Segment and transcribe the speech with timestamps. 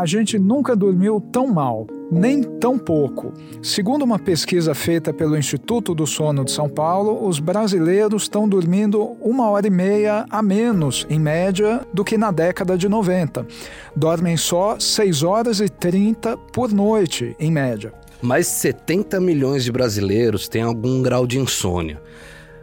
[0.00, 3.34] a gente nunca dormiu tão mal, nem tão pouco.
[3.62, 9.14] Segundo uma pesquisa feita pelo Instituto do Sono de São Paulo, os brasileiros estão dormindo
[9.20, 13.46] uma hora e meia a menos, em média, do que na década de 90.
[13.94, 17.92] Dormem só 6 horas e 30 por noite, em média.
[18.22, 22.00] Mais 70 milhões de brasileiros têm algum grau de insônia.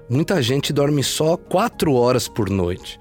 [0.09, 2.99] Muita gente dorme só 4 horas por noite.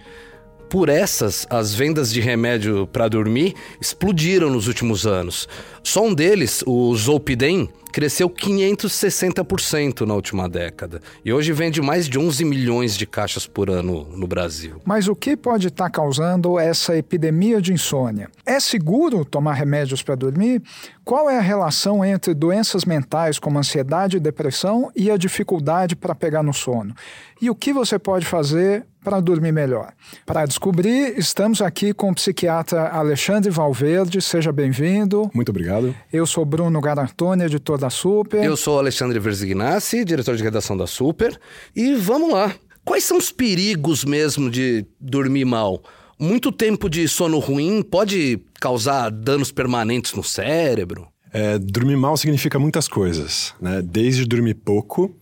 [0.69, 5.49] Por essas, as vendas de remédio para dormir explodiram nos últimos anos.
[5.83, 12.19] Só um deles, o Zolpidem, cresceu 560% na última década e hoje vende mais de
[12.19, 14.83] 11 milhões de caixas por ano no Brasil.
[14.85, 18.29] Mas o que pode estar tá causando essa epidemia de insônia?
[18.45, 20.61] É seguro tomar remédios para dormir?
[21.07, 26.15] Qual é a relação entre doenças mentais como ansiedade e depressão e a dificuldade para
[26.15, 26.95] pegar no sono?
[27.41, 29.93] E o que você pode fazer para dormir melhor?
[30.27, 34.21] Para descobrir, estamos aqui com o psiquiatra Alexandre Valverde.
[34.21, 35.31] Seja bem-vindo.
[35.33, 35.95] Muito obrigado.
[36.13, 38.43] Eu sou Bruno Garantoni, editor da Super.
[38.43, 41.39] Eu sou Alexandre Verzignassi, diretor de redação da Super.
[41.77, 42.53] E vamos lá.
[42.85, 45.81] Quais são os perigos mesmo de dormir mal?
[46.19, 51.07] Muito tempo de sono ruim pode causar danos permanentes no cérebro?
[51.33, 53.81] É, dormir mal significa muitas coisas, né?
[53.83, 55.15] Desde dormir pouco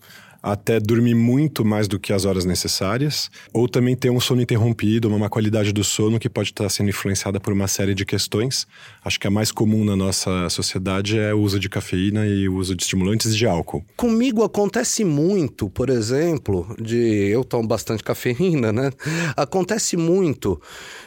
[0.45, 5.09] até dormir muito mais do que as horas necessárias, ou também ter um sono interrompido,
[5.09, 8.67] uma má qualidade do sono que pode estar sendo influenciada por uma série de questões.
[9.03, 12.57] Acho que a mais comum na nossa sociedade é o uso de cafeína e o
[12.57, 13.83] uso de estimulantes e de álcool.
[13.97, 16.99] Comigo acontece muito, por exemplo, de
[17.31, 18.91] eu tomo bastante cafeína, né?
[19.35, 20.61] Acontece muito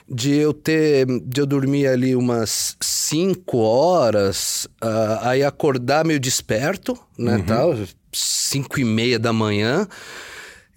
[0.09, 6.97] de eu ter, de eu dormir ali umas 5 horas, uh, aí acordar meio desperto,
[7.19, 7.43] né, uhum.
[7.43, 7.75] tal,
[8.17, 9.87] 5 e meia da manhã.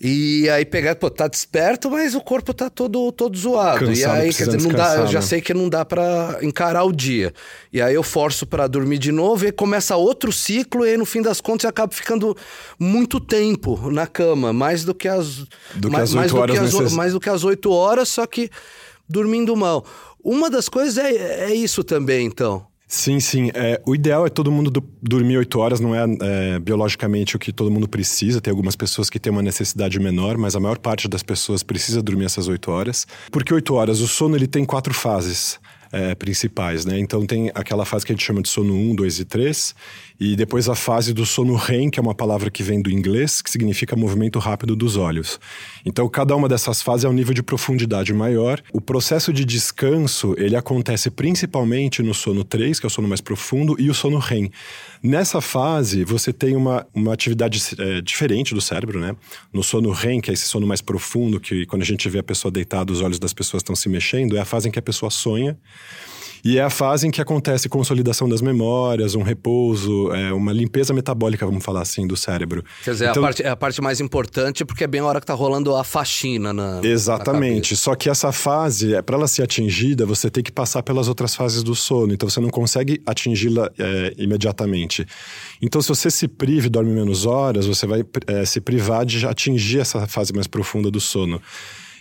[0.03, 3.81] E aí pegar, pô, tá desperto, mas o corpo tá todo, todo zoado.
[3.81, 5.27] Cansado, e aí, quer dizer, não dá, eu já né?
[5.27, 7.35] sei que não dá para encarar o dia.
[7.71, 11.05] E aí eu forço para dormir de novo, e começa outro ciclo, e aí no
[11.05, 12.35] fim das contas eu acabo ficando
[12.79, 15.45] muito tempo na cama, mais do que as.
[15.75, 16.93] Do mais, que as 8 horas do que as, necess...
[16.95, 18.49] mais do que as 8 horas, só que
[19.07, 19.85] dormindo mal.
[20.25, 22.70] Uma das coisas é, é isso também, então.
[22.93, 23.53] Sim, sim.
[23.55, 27.39] É, o ideal é todo mundo do, dormir oito horas, não é, é, biologicamente o
[27.39, 28.41] que todo mundo precisa.
[28.41, 32.03] Tem algumas pessoas que têm uma necessidade menor, mas a maior parte das pessoas precisa
[32.03, 33.07] dormir essas oito horas.
[33.31, 35.61] Porque oito horas, o sono ele tem quatro fases
[35.93, 36.99] é, principais, né?
[36.99, 39.75] Então tem aquela fase que a gente chama de sono 1, 2 e 3,
[40.21, 43.41] e depois a fase do sono REM, que é uma palavra que vem do inglês,
[43.41, 45.41] que significa movimento rápido dos olhos.
[45.85, 48.63] Então cada uma dessas fases é um nível de profundidade maior.
[48.71, 53.23] O processo de descanso, ele acontece principalmente no sono 3, que é o sono mais
[53.23, 54.51] profundo, e o sono REM.
[55.03, 59.17] Nessa fase, você tem uma, uma atividade é, diferente do cérebro, né?
[59.51, 62.23] No sono REM, que é esse sono mais profundo, que quando a gente vê a
[62.23, 64.83] pessoa deitada, os olhos das pessoas estão se mexendo, é a fase em que a
[64.83, 65.59] pessoa sonha.
[66.45, 70.93] E é a fase em que acontece consolidação das memórias, um repouso, é, uma limpeza
[70.95, 72.65] metabólica, vamos falar assim, do cérebro.
[72.85, 75.21] Quer dizer, então, a parte, é a parte mais importante porque é bem a hora
[75.21, 76.81] que está rolando a faxina na.
[76.83, 77.75] Exatamente.
[77.75, 81.09] Na Só que essa fase, é, para ela ser atingida, você tem que passar pelas
[81.09, 82.13] outras fases do sono.
[82.13, 85.07] Então você não consegue atingi-la é, imediatamente.
[85.61, 89.27] Então, se você se priva e dorme menos horas, você vai é, se privar de
[89.27, 91.41] atingir essa fase mais profunda do sono.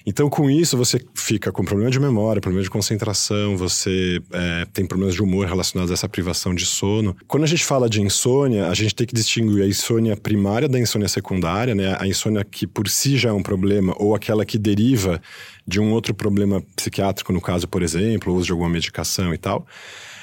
[0.10, 4.84] Então, com isso, você fica com problema de memória, problema de concentração, você é, tem
[4.84, 7.16] problemas de humor relacionados a essa privação de sono.
[7.28, 10.80] Quando a gente fala de insônia, a gente tem que distinguir a insônia primária da
[10.80, 11.96] insônia secundária, né?
[12.00, 15.22] A insônia que por si já é um problema, ou aquela que deriva
[15.68, 19.68] de um outro problema psiquiátrico, no caso, por exemplo, uso de alguma medicação e tal,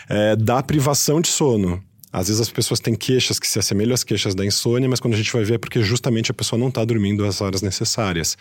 [0.08, 1.80] é, da privação de sono.
[2.12, 5.14] Às vezes as pessoas têm queixas que se assemelham às queixas da insônia, mas quando
[5.14, 8.38] a gente vai ver é porque justamente a pessoa não está dormindo as horas necessárias.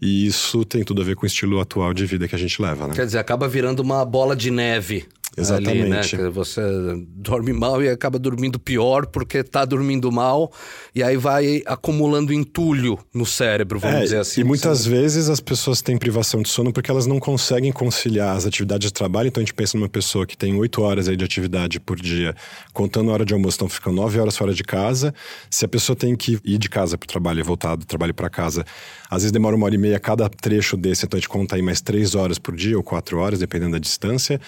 [0.00, 2.60] E isso tem tudo a ver com o estilo atual de vida que a gente
[2.60, 2.94] leva, né?
[2.94, 5.06] Quer dizer, acaba virando uma bola de neve.
[5.36, 6.14] Exatamente.
[6.16, 6.30] Ali, né?
[6.30, 6.62] Você
[7.08, 10.50] dorme mal e acaba dormindo pior porque tá dormindo mal
[10.94, 14.40] e aí vai acumulando entulho no cérebro, vamos é, dizer assim.
[14.40, 18.46] E muitas vezes as pessoas têm privação de sono porque elas não conseguem conciliar as
[18.46, 19.28] atividades de trabalho.
[19.28, 22.34] Então a gente pensa numa pessoa que tem oito horas aí de atividade por dia,
[22.72, 25.12] contando a hora de almoço, então ficam nove horas fora de casa.
[25.50, 28.14] Se a pessoa tem que ir de casa para o trabalho e voltar do trabalho
[28.14, 28.64] para casa,
[29.10, 31.62] às vezes demora uma hora e meia cada trecho desse, então a gente conta aí
[31.62, 34.40] mais três horas por dia ou quatro horas, dependendo da distância.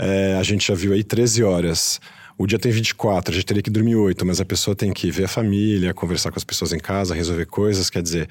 [0.00, 2.00] É, a gente já viu aí 13 horas.
[2.38, 5.10] O dia tem 24, a gente teria que dormir 8, mas a pessoa tem que
[5.10, 7.90] ver a família, conversar com as pessoas em casa, resolver coisas.
[7.90, 8.28] Quer dizer,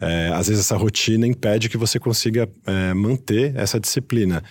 [0.00, 4.42] é, às vezes essa rotina impede que você consiga é, manter essa disciplina.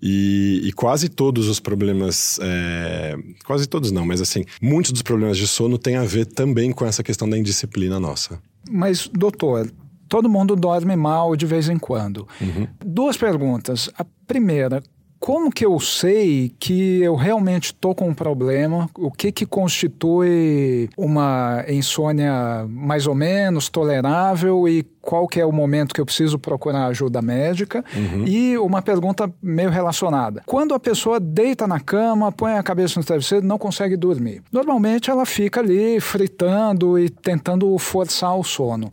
[0.00, 5.38] E, e, quase todos os problemas, é, quase todos não, mas assim, muitos dos problemas
[5.38, 8.38] de sono têm a ver também com essa questão da indisciplina nossa.
[8.70, 9.70] Mas, doutor,
[10.08, 12.26] todo mundo dorme mal de vez em quando.
[12.40, 12.66] Uhum.
[12.84, 13.88] Duas perguntas.
[13.96, 14.82] A primeira,
[15.24, 18.90] como que eu sei que eu realmente estou com um problema?
[18.94, 25.50] O que que constitui uma insônia mais ou menos tolerável e qual que é o
[25.50, 27.82] momento que eu preciso procurar ajuda médica?
[27.96, 28.26] Uhum.
[28.26, 30.42] E uma pergunta meio relacionada.
[30.44, 34.42] Quando a pessoa deita na cama, põe a cabeça no travesseiro, não consegue dormir.
[34.52, 38.92] Normalmente ela fica ali fritando e tentando forçar o sono.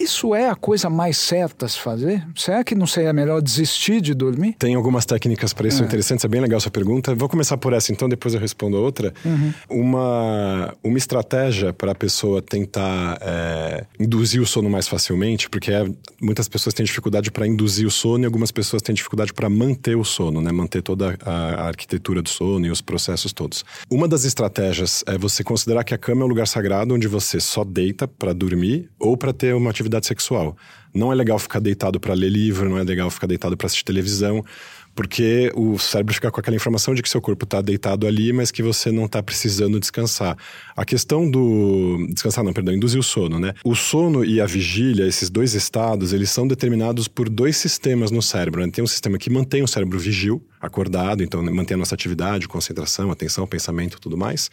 [0.00, 2.26] Isso é a coisa mais certa a se fazer?
[2.34, 4.54] Será que não seria melhor desistir de dormir?
[4.58, 5.84] Tem algumas técnicas para isso é.
[5.84, 7.14] interessantes, é bem legal sua pergunta.
[7.14, 9.12] Vou começar por essa, então depois eu respondo a outra.
[9.22, 9.52] Uhum.
[9.68, 15.84] Uma, uma estratégia para a pessoa tentar é, induzir o sono mais facilmente, porque é,
[16.18, 19.98] muitas pessoas têm dificuldade para induzir o sono e algumas pessoas têm dificuldade para manter
[19.98, 20.50] o sono, né?
[20.50, 23.66] manter toda a, a arquitetura do sono e os processos todos.
[23.90, 27.38] Uma das estratégias é você considerar que a cama é um lugar sagrado onde você
[27.38, 30.56] só deita para dormir ou para ter uma atividade atividade sexual.
[30.94, 33.84] Não é legal ficar deitado para ler livro, não é legal ficar deitado para assistir
[33.84, 34.44] televisão,
[34.94, 38.50] porque o cérebro fica com aquela informação de que seu corpo está deitado ali, mas
[38.50, 40.36] que você não está precisando descansar.
[40.76, 43.54] A questão do descansar, não, perdão, induzir o sono, né?
[43.64, 48.20] O sono e a vigília, esses dois estados, eles são determinados por dois sistemas no
[48.20, 48.62] cérebro.
[48.62, 48.70] Né?
[48.70, 53.10] Tem um sistema que mantém o cérebro vigil, acordado, então mantém a nossa atividade, concentração,
[53.12, 54.50] atenção, pensamento, tudo mais.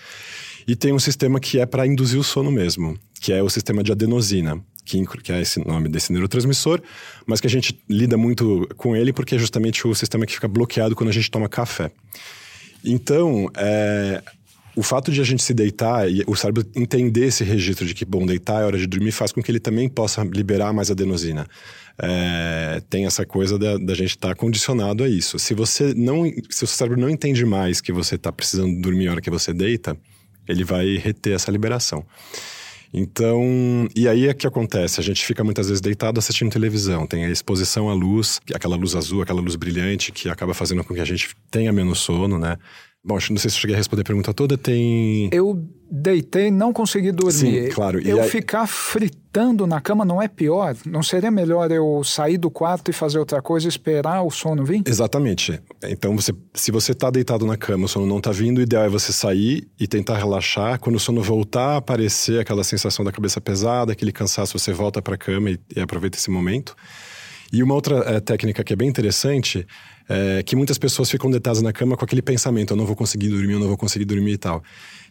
[0.67, 3.83] E tem um sistema que é para induzir o sono mesmo, que é o sistema
[3.83, 6.81] de adenosina que, que é esse nome desse neurotransmissor,
[7.25, 10.47] mas que a gente lida muito com ele porque é justamente o sistema que fica
[10.47, 11.91] bloqueado quando a gente toma café.
[12.83, 14.23] Então, é,
[14.75, 18.05] o fato de a gente se deitar e o cérebro entender esse registro de que,
[18.05, 21.47] bom, deitar é hora de dormir, faz com que ele também possa liberar mais adenosina.
[21.99, 25.39] É, tem essa coisa da, da gente estar tá condicionado a isso.
[25.39, 29.13] Se você não, se o cérebro não entende mais que você está precisando dormir a
[29.13, 29.97] hora que você deita,
[30.47, 32.05] ele vai reter essa liberação.
[32.93, 37.25] Então, e aí é que acontece, a gente fica muitas vezes deitado assistindo televisão, tem
[37.25, 41.01] a exposição à luz, aquela luz azul, aquela luz brilhante que acaba fazendo com que
[41.01, 42.57] a gente tenha menos sono, né?
[43.03, 45.29] Bom, não sei se eu cheguei a responder a pergunta toda, tem...
[45.31, 47.33] Eu deitei não consegui dormir.
[47.33, 48.01] Sim, claro.
[48.01, 48.29] E eu aí...
[48.29, 50.75] ficar fritando na cama não é pior?
[50.85, 54.65] Não seria melhor eu sair do quarto e fazer outra coisa e esperar o sono
[54.65, 54.83] vir?
[54.85, 55.59] Exatamente.
[55.83, 58.83] Então, você, se você está deitado na cama, o sono não está vindo, o ideal
[58.83, 60.79] é você sair e tentar relaxar.
[60.79, 65.15] Quando o sono voltar aparecer, aquela sensação da cabeça pesada, aquele cansaço, você volta para
[65.15, 66.75] a cama e, e aproveita esse momento.
[67.53, 69.65] E uma outra é, técnica que é bem interessante
[70.09, 73.29] é que muitas pessoas ficam deitadas na cama com aquele pensamento: eu não vou conseguir
[73.29, 74.63] dormir, eu não vou conseguir dormir e tal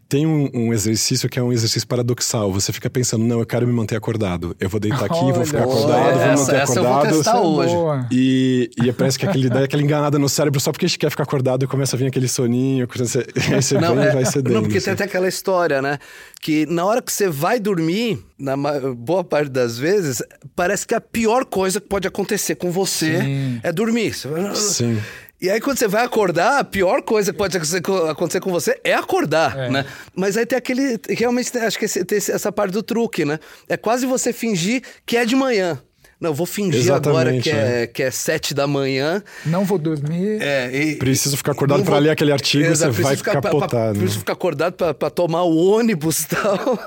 [0.09, 2.53] tem um, um, exercício que é um exercício paradoxal.
[2.53, 4.57] Você fica pensando, não, eu quero me manter acordado.
[4.61, 7.07] Eu vou deitar aqui, vou ficar acordado, vou me manter essa acordado.
[7.07, 8.07] Eu vou testar hoje.
[8.13, 11.11] E, e parece que aquele, dá aquela enganada no cérebro só porque a gente quer
[11.11, 12.87] ficar acordado e começa a vir aquele soninho.
[12.97, 14.55] Você, aí você não, é, vai cedendo.
[14.55, 14.87] Não, porque assim.
[14.87, 15.99] tem até aquela história, né?
[16.41, 20.23] Que na hora que você vai dormir, na boa parte das vezes,
[20.55, 23.61] parece que a pior coisa que pode acontecer com você Sim.
[23.63, 24.15] é dormir.
[24.55, 25.01] Sim.
[25.41, 28.95] E aí, quando você vai acordar, a pior coisa que pode acontecer com você é
[28.95, 29.71] acordar, é.
[29.71, 29.87] né?
[30.15, 30.99] Mas aí tem aquele.
[31.11, 33.39] Realmente, acho que tem essa parte do truque, né?
[33.69, 35.79] É quase você fingir que é de manhã.
[36.19, 39.23] Não, vou fingir Exatamente, agora que é, é, que é sete da manhã.
[39.45, 40.41] Não vou dormir.
[40.41, 43.95] É, e, Preciso ficar acordado para ler aquele artigo, Exato, você vai ficar capotado.
[43.95, 43.99] Né?
[44.01, 46.79] Preciso ficar acordado para tomar o ônibus e tal.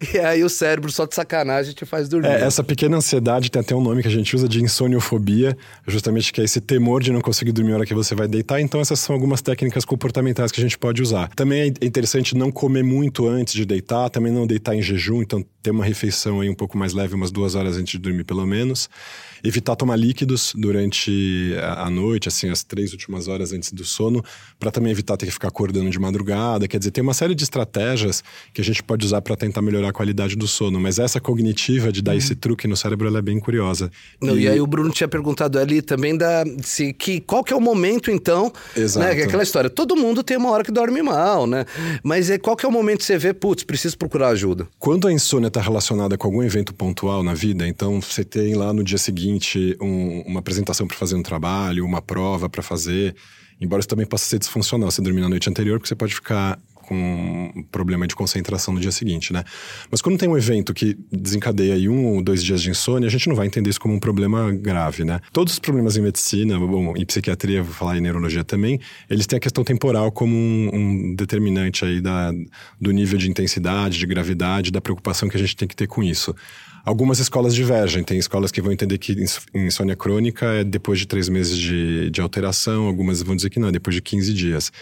[0.14, 2.28] e aí o cérebro, só de sacanagem, te faz dormir.
[2.28, 5.54] É, essa pequena ansiedade tem até um nome que a gente usa de insoniofobia,
[5.86, 8.60] justamente que é esse temor de não conseguir dormir na hora que você vai deitar.
[8.60, 11.28] Então, essas são algumas técnicas comportamentais que a gente pode usar.
[11.36, 15.44] Também é interessante não comer muito antes de deitar, também não deitar em jejum, então
[15.62, 18.37] ter uma refeição aí um pouco mais leve, umas duas horas antes de dormir, pelo
[18.46, 18.88] menos.
[19.44, 24.22] Evitar tomar líquidos durante a noite, assim, as três últimas horas antes do sono,
[24.58, 26.66] para também evitar ter que ficar acordando de madrugada.
[26.66, 29.90] Quer dizer, tem uma série de estratégias que a gente pode usar para tentar melhorar
[29.90, 30.80] a qualidade do sono.
[30.80, 32.18] Mas essa cognitiva de dar uhum.
[32.18, 33.90] esse truque no cérebro, é bem curiosa.
[34.20, 34.42] Não, e...
[34.42, 34.48] e...
[34.48, 38.10] aí o Bruno tinha perguntado ali também da se que qual que é o momento
[38.10, 39.06] então, Exato.
[39.06, 39.14] né?
[39.14, 41.64] Que é aquela história, todo mundo tem uma hora que dorme mal, né?
[42.02, 44.66] Mas é qual que é o momento que você vê, putz, preciso procurar ajuda?
[44.78, 48.72] Quando a insônia está relacionada com algum evento pontual na vida, então você tem lá
[48.72, 53.16] no dia seguinte um, uma apresentação para fazer um trabalho, uma prova para fazer,
[53.60, 56.58] embora isso também possa ser disfuncional, você dormir na noite anterior, porque você pode ficar
[56.88, 59.44] com um problema de concentração no dia seguinte, né?
[59.90, 63.10] Mas quando tem um evento que desencadeia aí um ou dois dias de insônia, a
[63.10, 65.20] gente não vai entender isso como um problema grave, né?
[65.30, 68.80] Todos os problemas em medicina, bom, em psiquiatria, vou falar em neurologia também,
[69.10, 72.32] eles têm a questão temporal como um, um determinante aí da,
[72.80, 76.02] do nível de intensidade, de gravidade, da preocupação que a gente tem que ter com
[76.02, 76.34] isso.
[76.88, 78.02] Algumas escolas divergem.
[78.02, 79.14] Tem escolas que vão entender que
[79.54, 83.68] insônia crônica é depois de três meses de, de alteração, algumas vão dizer que não,
[83.68, 84.72] é depois de 15 dias.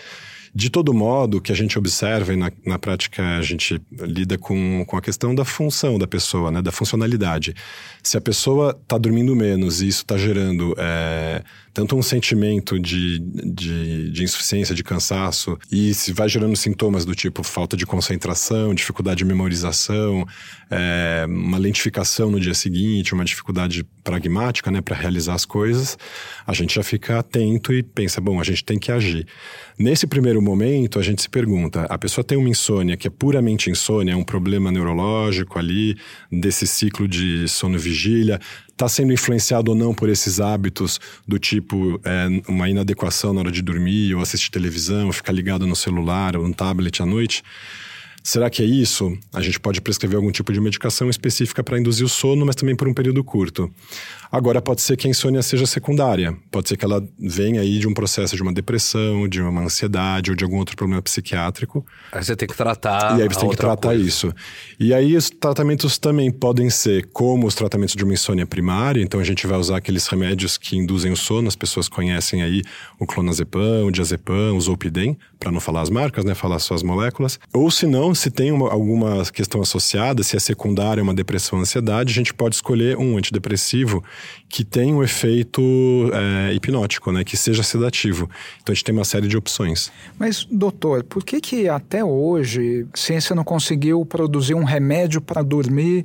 [0.57, 4.39] De todo modo, o que a gente observa e na, na prática a gente lida
[4.39, 7.55] com, com a questão da função da pessoa, né, da funcionalidade.
[8.03, 11.43] Se a pessoa está dormindo menos e isso está gerando é,
[11.75, 17.15] tanto um sentimento de, de, de, insuficiência, de cansaço, e se vai gerando sintomas do
[17.15, 20.27] tipo falta de concentração, dificuldade de memorização,
[20.71, 25.99] é, uma lentificação no dia seguinte, uma dificuldade pragmática né, para realizar as coisas,
[26.47, 29.27] a gente já fica atento e pensa, bom, a gente tem que agir.
[29.79, 33.69] Nesse primeiro momento, a gente se pergunta: a pessoa tem uma insônia que é puramente
[33.69, 35.97] insônia, é um problema neurológico ali,
[36.31, 42.29] desse ciclo de sono-vigília, está sendo influenciado ou não por esses hábitos do tipo é,
[42.49, 46.47] uma inadequação na hora de dormir, ou assistir televisão, ou ficar ligado no celular ou
[46.47, 47.43] no tablet à noite.
[48.27, 49.17] Será que é isso?
[49.33, 52.75] A gente pode prescrever algum tipo de medicação específica para induzir o sono, mas também
[52.75, 53.71] por um período curto.
[54.33, 56.37] Agora, pode ser que a insônia seja secundária.
[56.51, 60.33] Pode ser que ela venha aí de um processo de uma depressão, de uma ansiedade
[60.33, 61.87] ou de algum outro problema psiquiátrico.
[62.11, 63.17] Aí você tem que tratar.
[63.17, 64.03] E aí você tem que tratar coisa.
[64.03, 64.35] isso.
[64.81, 69.01] E aí os tratamentos também podem ser como os tratamentos de uma insônia primária.
[69.01, 71.47] Então a gente vai usar aqueles remédios que induzem o sono.
[71.47, 72.63] As pessoas conhecem aí
[72.99, 76.35] o clonazepam, o diazepam, o zolpidem, para não falar as marcas, né?
[76.35, 77.39] Falar só as moléculas.
[77.55, 82.11] Ou se não, se tem uma, alguma questão associada, se é secundária, uma depressão, ansiedade,
[82.11, 84.03] a gente pode escolher um antidepressivo
[84.49, 85.63] que tem um efeito
[86.13, 87.23] é, hipnótico, né?
[87.23, 88.29] Que seja sedativo.
[88.63, 89.93] Então a gente tem uma série de opções.
[90.19, 95.43] Mas, doutor, por que que até hoje a ciência não conseguiu produzir um remédio para
[95.43, 96.05] dormir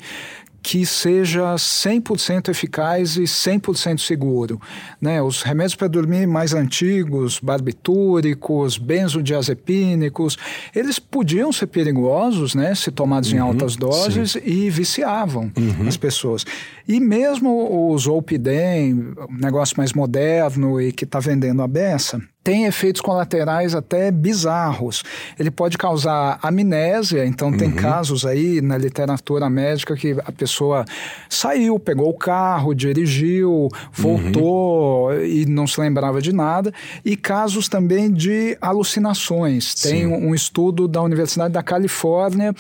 [0.62, 4.62] que seja 100% eficaz e 100% seguro.
[5.00, 5.22] Né?
[5.22, 10.38] Os remédios para dormir mais antigos, barbitúricos, benzodiazepínicos,
[10.76, 12.76] eles podiam ser perigosos né?
[12.76, 14.40] se tomados uhum, em altas doses sim.
[14.44, 15.88] e viciavam uhum.
[15.88, 16.46] as pessoas.
[16.88, 23.02] E mesmo os Zolpidem, negócio mais moderno e que está vendendo a beça, tem efeitos
[23.02, 25.04] colaterais até bizarros.
[25.38, 27.76] Ele pode causar amnésia, então tem uhum.
[27.76, 30.84] casos aí na literatura médica que a pessoa
[31.30, 35.24] saiu, pegou o carro, dirigiu, voltou uhum.
[35.24, 36.74] e não se lembrava de nada,
[37.06, 39.74] e casos também de alucinações.
[39.76, 39.90] Sim.
[39.90, 42.56] Tem um estudo da Universidade da Califórnia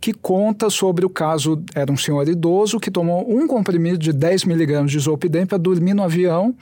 [0.00, 4.44] que conta sobre o caso, era um senhor idoso que tomou um comprimido de 10
[4.44, 6.54] miligramas de zolpidem para dormir no avião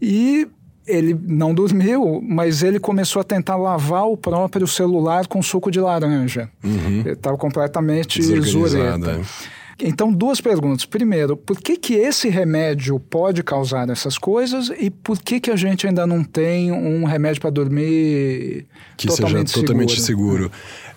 [0.00, 0.48] e
[0.90, 5.80] ele não dormiu, mas ele começou a tentar lavar o próprio celular com suco de
[5.80, 6.48] laranja.
[6.62, 7.00] Uhum.
[7.00, 9.12] Ele estava completamente zureta.
[9.12, 9.60] É.
[9.82, 10.84] Então, duas perguntas.
[10.84, 15.56] Primeiro, por que, que esse remédio pode causar essas coisas e por que, que a
[15.56, 18.66] gente ainda não tem um remédio para dormir
[18.96, 20.50] que totalmente seja totalmente seguro?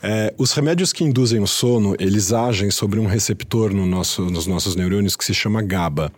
[0.06, 4.46] É, os remédios que induzem o sono, eles agem sobre um receptor no nosso, nos
[4.46, 6.12] nossos neurônios que se chama GABA.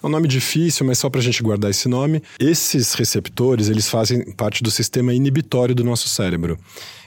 [0.00, 2.22] É um nome difícil, mas só para a gente guardar esse nome.
[2.38, 6.56] Esses receptores, eles fazem parte do sistema inibitório do nosso cérebro.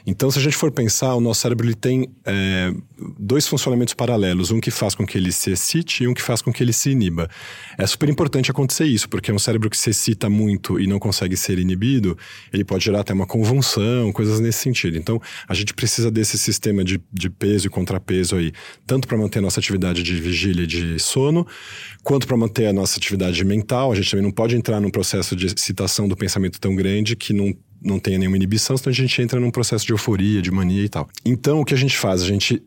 [0.05, 2.71] Então, se a gente for pensar, o nosso cérebro ele tem é,
[3.19, 6.41] dois funcionamentos paralelos, um que faz com que ele se excite e um que faz
[6.41, 7.27] com que ele se iniba.
[7.77, 11.35] É super importante acontecer isso, porque um cérebro que se excita muito e não consegue
[11.35, 12.15] ser inibido,
[12.53, 14.95] ele pode gerar até uma convulsão, coisas nesse sentido.
[14.97, 18.51] Então, a gente precisa desse sistema de, de peso e contrapeso aí,
[18.85, 21.47] tanto para manter a nossa atividade de vigília e de sono,
[22.03, 23.91] quanto para manter a nossa atividade mental.
[23.91, 27.33] A gente também não pode entrar num processo de excitação do pensamento tão grande que
[27.33, 30.83] não não tenha nenhuma inibição, senão a gente entra num processo de euforia, de mania
[30.83, 31.07] e tal.
[31.23, 32.21] Então, o que a gente faz?
[32.21, 32.61] A gente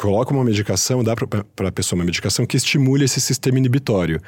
[0.00, 4.20] coloca uma medicação, dá para a pessoa uma medicação que estimule esse sistema inibitório.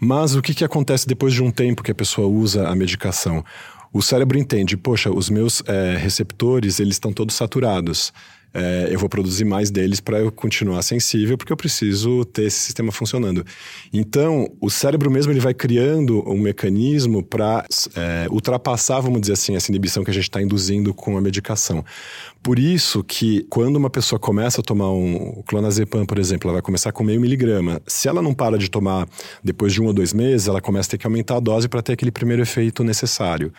[0.00, 3.44] Mas o que, que acontece depois de um tempo que a pessoa usa a medicação?
[3.92, 8.12] O cérebro entende, poxa, os meus é, receptores, eles estão todos saturados
[8.54, 12.60] é, eu vou produzir mais deles para eu continuar sensível, porque eu preciso ter esse
[12.60, 13.44] sistema funcionando.
[13.92, 19.56] Então, o cérebro mesmo ele vai criando um mecanismo para é, ultrapassar, vamos dizer assim,
[19.56, 21.84] essa inibição que a gente está induzindo com a medicação.
[22.40, 26.62] Por isso que quando uma pessoa começa a tomar um clonazepam, por exemplo, ela vai
[26.62, 27.82] começar com meio miligrama.
[27.86, 29.08] Se ela não para de tomar
[29.42, 31.82] depois de um ou dois meses, ela começa a ter que aumentar a dose para
[31.82, 33.52] ter aquele primeiro efeito necessário.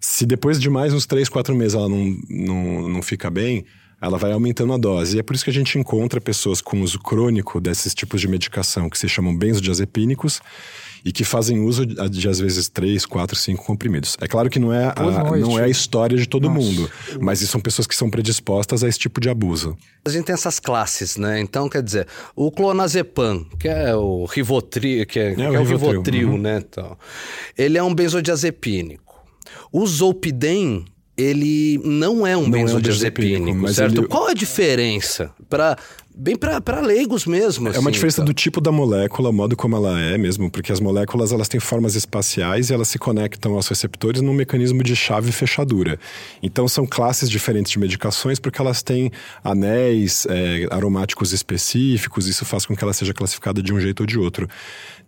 [0.00, 3.64] Se depois de mais uns três, quatro meses ela não, não, não fica bem,
[4.00, 5.16] ela vai aumentando a dose.
[5.16, 8.28] E é por isso que a gente encontra pessoas com uso crônico desses tipos de
[8.28, 10.40] medicação que se chamam benzodiazepínicos
[11.04, 14.16] e que fazem uso de, às vezes, três, quatro, cinco comprimidos.
[14.20, 16.60] É claro que não é, a, não é a história de todo Nossa.
[16.60, 16.90] mundo,
[17.20, 19.76] mas são pessoas que são predispostas a esse tipo de abuso.
[20.04, 21.40] A gente tem essas classes, né?
[21.40, 25.64] Então, quer dizer, o clonazepam, que é o Rivotril, que é, é, que é o,
[25.64, 26.38] Rivotril, Rivotril uhum.
[26.38, 26.58] né?
[26.58, 26.96] Então,
[27.56, 29.24] ele é um benzodiazepínico.
[29.72, 30.84] O Zolpidem
[31.18, 34.02] ele não é um não benzodiazepínico, é um certo?
[34.02, 34.06] Ele...
[34.06, 35.76] Qual a diferença para
[36.18, 37.68] bem para leigos mesmo.
[37.68, 41.30] É uma diferença do tipo da molécula, modo como ela é mesmo, porque as moléculas
[41.30, 45.32] elas têm formas espaciais e elas se conectam aos receptores num mecanismo de chave e
[45.32, 45.98] fechadura.
[46.42, 49.12] Então são classes diferentes de medicações porque elas têm
[49.44, 54.06] anéis é, aromáticos específicos, isso faz com que ela seja classificada de um jeito ou
[54.06, 54.48] de outro.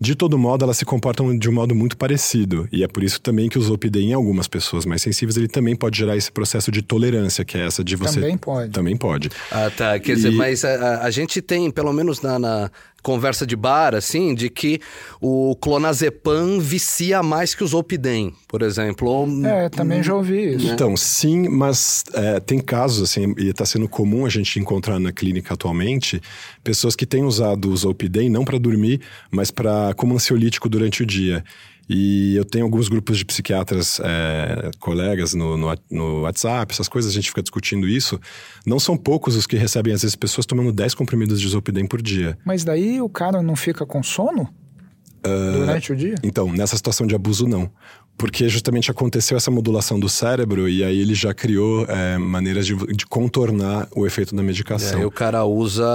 [0.03, 3.21] De todo modo, elas se comportam de um modo muito parecido, e é por isso
[3.21, 6.71] também que o Zolpidem, em algumas pessoas mais sensíveis, ele também pode gerar esse processo
[6.71, 8.19] de tolerância, que é essa de você...
[8.19, 8.73] Também pode.
[8.73, 9.31] Também pode.
[9.51, 9.99] Ah, tá.
[9.99, 10.17] Quer e...
[10.17, 12.71] dizer, mas a, a, gente tem, pelo menos na, na
[13.03, 14.81] conversa de bar, assim, de que
[15.21, 19.27] o clonazepam vicia mais que o Zolpidem, por exemplo.
[19.47, 20.67] É, também já ouvi isso.
[20.67, 25.13] Então, sim, mas é, tem casos, assim, e está sendo comum a gente encontrar na
[25.13, 26.21] clínica atualmente,
[26.63, 31.07] pessoas que têm usado o Zolpidem não para dormir, mas para como ansiolítico durante o
[31.07, 31.45] dia.
[31.93, 37.11] E eu tenho alguns grupos de psiquiatras, é, colegas no, no, no, WhatsApp, essas coisas,
[37.11, 38.21] a gente fica discutindo isso.
[38.65, 42.01] Não são poucos os que recebem, às vezes, pessoas tomando 10 comprimidos de Zolpidem por
[42.01, 42.39] dia.
[42.45, 44.43] Mas daí o cara não fica com sono?
[45.27, 46.15] Uh, durante o dia?
[46.23, 47.69] Então, nessa situação de abuso, não.
[48.17, 52.77] Porque justamente aconteceu essa modulação do cérebro e aí ele já criou é, maneiras de,
[52.95, 54.99] de, contornar o efeito da medicação.
[54.99, 55.89] E aí o cara usa.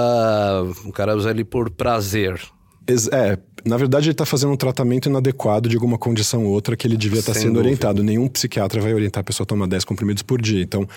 [0.84, 2.42] O cara usa ele por prazer.
[2.88, 6.86] É, na verdade, ele está fazendo um tratamento inadequado de alguma condição ou outra que
[6.86, 7.68] ele devia estar tá sendo dúvida.
[7.68, 8.04] orientado.
[8.04, 10.62] Nenhum psiquiatra vai orientar a pessoa a tomar 10 comprimidos por dia.
[10.62, 10.88] Então,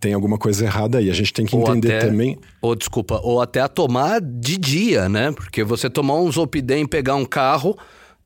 [0.00, 1.08] tem alguma coisa errada aí.
[1.08, 2.36] A gente tem que ou entender até, também.
[2.60, 5.30] Ou, desculpa, ou até a tomar de dia, né?
[5.30, 7.76] Porque você tomar um Zolpidem e pegar um carro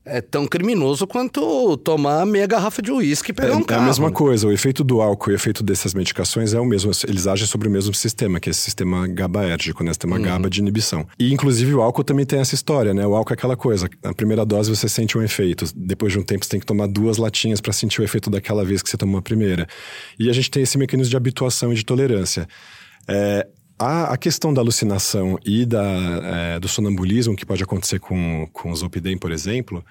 [0.03, 3.81] é tão criminoso quanto tomar meia garrafa de uísque e pegar é, um carro.
[3.81, 4.47] É a mesma coisa.
[4.47, 6.91] O efeito do álcool e o efeito dessas medicações é o mesmo.
[7.07, 9.93] Eles agem sobre o mesmo sistema, que é esse sistema GABAérgico, né?
[9.93, 10.23] Sistema uhum.
[10.23, 11.05] GABA de inibição.
[11.19, 13.05] E, inclusive, o álcool também tem essa história, né?
[13.05, 13.87] O álcool é aquela coisa.
[14.03, 15.65] Na primeira dose você sente um efeito.
[15.75, 18.65] Depois de um tempo você tem que tomar duas latinhas para sentir o efeito daquela
[18.65, 19.67] vez que você tomou a primeira.
[20.17, 22.47] E a gente tem esse mecanismo de habituação e de tolerância.
[23.07, 23.47] É,
[23.81, 28.71] a, a questão da alucinação e da, é, do sonambulismo, que pode acontecer com, com
[28.71, 29.83] o Zolpidem, por exemplo,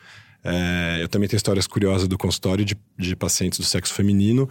[0.44, 4.48] é, eu também tenho histórias curiosas do consultório de, de pacientes do sexo feminino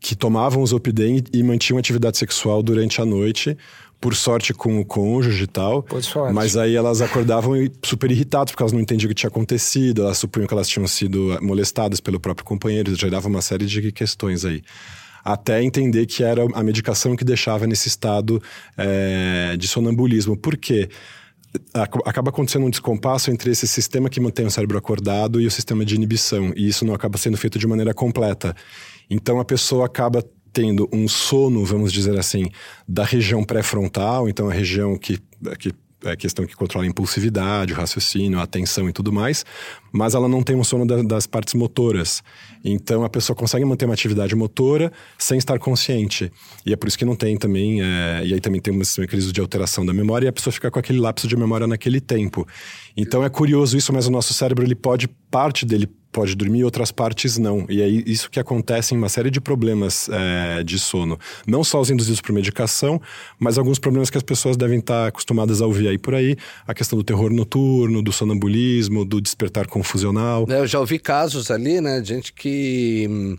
[0.00, 3.56] que tomavam o Zolpidem e mantinham atividade sexual durante a noite,
[4.00, 5.82] por sorte com o cônjuge e tal.
[5.82, 6.34] Por sorte.
[6.34, 10.16] Mas aí elas acordavam super irritadas, porque elas não entendiam o que tinha acontecido, elas
[10.16, 14.62] supunham que elas tinham sido molestadas pelo próprio companheiro, gerava uma série de questões aí
[15.24, 18.42] até entender que era a medicação que deixava nesse estado
[18.76, 20.36] é, de sonambulismo.
[20.36, 20.88] Por quê?
[22.04, 25.84] acaba acontecendo um descompasso entre esse sistema que mantém o cérebro acordado e o sistema
[25.84, 28.54] de inibição, e isso não acaba sendo feito de maneira completa.
[29.08, 32.46] Então a pessoa acaba tendo um sono, vamos dizer assim,
[32.88, 35.18] da região pré-frontal, então a região que,
[35.58, 35.72] que
[36.04, 39.44] é questão que controla a impulsividade, o raciocínio, a atenção e tudo mais,
[39.92, 42.22] mas ela não tem um sono da, das partes motoras.
[42.64, 46.32] Então a pessoa consegue manter uma atividade motora sem estar consciente.
[46.64, 47.82] E é por isso que não tem também.
[47.82, 50.70] É, e aí também tem uma crise de alteração da memória e a pessoa fica
[50.70, 52.46] com aquele lapso de memória naquele tempo.
[52.96, 56.90] Então é curioso isso, mas o nosso cérebro, ele pode, parte dele pode dormir, outras
[56.90, 57.66] partes não.
[57.68, 61.18] E é isso que acontece em uma série de problemas é, de sono.
[61.46, 63.00] Não só os induzidos por medicação,
[63.38, 66.36] mas alguns problemas que as pessoas devem estar acostumadas a ouvir aí por aí.
[66.66, 70.46] A questão do terror noturno, do sonambulismo, do despertar confusional.
[70.48, 72.02] É, eu já ouvi casos ali, né?
[72.04, 73.36] Gente que hum,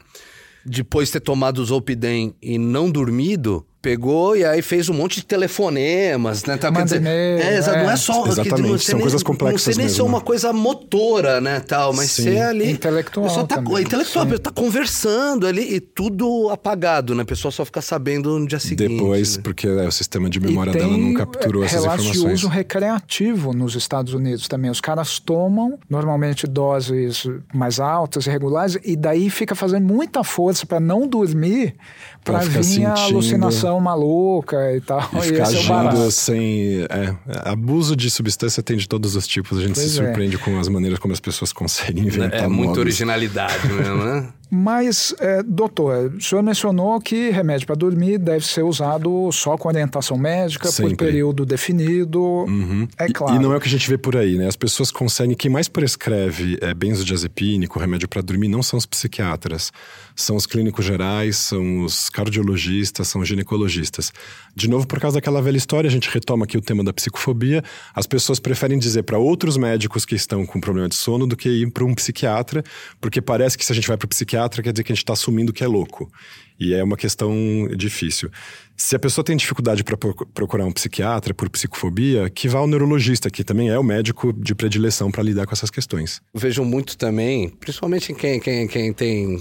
[0.65, 5.15] depois de ter tomado o Zolpidem e não dormido, pegou e aí fez um monte
[5.15, 6.55] de telefonemas, né?
[6.55, 9.73] Tá, quer dizer, é, é, não é só Exatamente, que, são nem, coisas complexas Não
[9.73, 12.23] sei nem se é uma coisa motora, né, tal, mas Sim.
[12.23, 13.81] ser ali intelectual, a tá, também.
[13.81, 14.37] intelectual, Sim.
[14.37, 17.23] tá conversando ali e tudo apagado, né?
[17.23, 18.87] A pessoa só fica sabendo no dia seguinte.
[18.87, 19.43] Depois, né?
[19.43, 22.11] porque é, o sistema de memória dela não capturou essas informações.
[22.11, 24.69] de uso recreativo nos Estados Unidos também.
[24.69, 30.79] Os caras tomam normalmente doses mais altas, irregulares e daí fica fazendo muita força para
[30.79, 31.75] não dormir,
[32.23, 32.87] para vir sentindo...
[32.87, 35.09] a alucinação maluca e tal.
[35.13, 36.81] E, e ficar é agindo é sem.
[36.83, 39.57] É, abuso de substância tem de todos os tipos.
[39.57, 40.03] A gente pois se é.
[40.05, 40.39] surpreende é.
[40.39, 42.43] com as maneiras como as pessoas conseguem inventar.
[42.43, 44.29] É muita originalidade mesmo, né?
[44.53, 49.69] Mas, é, doutor, o senhor mencionou que remédio para dormir deve ser usado só com
[49.69, 50.97] orientação médica, Sempre.
[50.97, 52.21] por período definido.
[52.21, 52.85] Uhum.
[52.97, 53.33] É claro.
[53.33, 54.47] E, e, não é o que a gente vê por aí, né?
[54.47, 55.37] As pessoas conseguem.
[55.37, 59.71] Quem mais prescreve é, benzodiazepínico, remédio para dormir, não são os psiquiatras.
[60.17, 64.11] São os clínicos gerais, são os cardiologistas, são os ginecologistas.
[64.53, 67.63] De novo, por causa daquela velha história, a gente retoma aqui o tema da psicofobia.
[67.95, 71.47] As pessoas preferem dizer para outros médicos que estão com problema de sono do que
[71.47, 72.61] ir para um psiquiatra,
[72.99, 75.03] porque parece que se a gente vai para o psiquiatra, quer dizer que a gente
[75.03, 76.11] está assumindo que é louco.
[76.59, 77.33] E é uma questão
[77.75, 78.29] difícil.
[78.77, 79.97] Se a pessoa tem dificuldade para
[80.33, 84.53] procurar um psiquiatra por psicofobia, que vá ao neurologista, que também é o médico de
[84.53, 86.21] predileção para lidar com essas questões.
[86.33, 89.39] Vejo muito também, principalmente quem, quem, quem tem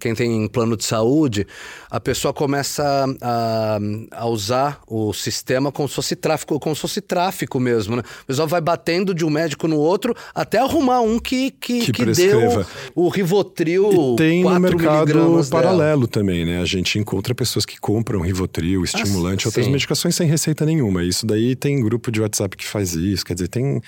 [0.00, 1.46] quem tem plano de saúde,
[1.90, 2.82] a pessoa começa
[3.20, 3.78] a,
[4.12, 8.02] a, usar o sistema como se fosse tráfico, como se fosse tráfico mesmo, né?
[8.22, 11.92] O pessoal vai batendo de um médico no outro até arrumar um que, que, que,
[11.92, 15.12] que deu o Rivotril e tem no mercado
[15.50, 16.08] paralelo dela.
[16.08, 16.60] também, né?
[16.60, 21.04] A gente encontra pessoas que compram Rivotril, estimulante, ah, outras medicações sem receita nenhuma.
[21.04, 23.80] Isso daí tem grupo de WhatsApp que faz isso, quer dizer, tem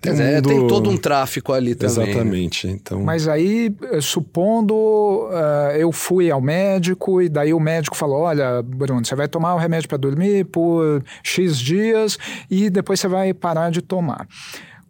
[0.00, 0.48] tem, um mundo...
[0.48, 1.96] tem todo um tráfico ali também.
[1.96, 2.10] Né?
[2.10, 2.66] Exatamente.
[2.66, 2.72] Né?
[2.74, 3.02] Então...
[3.02, 8.62] Mas aí, eh, supondo uh, eu fui ao médico e daí o médico falou: olha,
[8.62, 12.16] Bruno, você vai tomar o remédio para dormir por X dias
[12.50, 14.26] e depois você vai parar de tomar.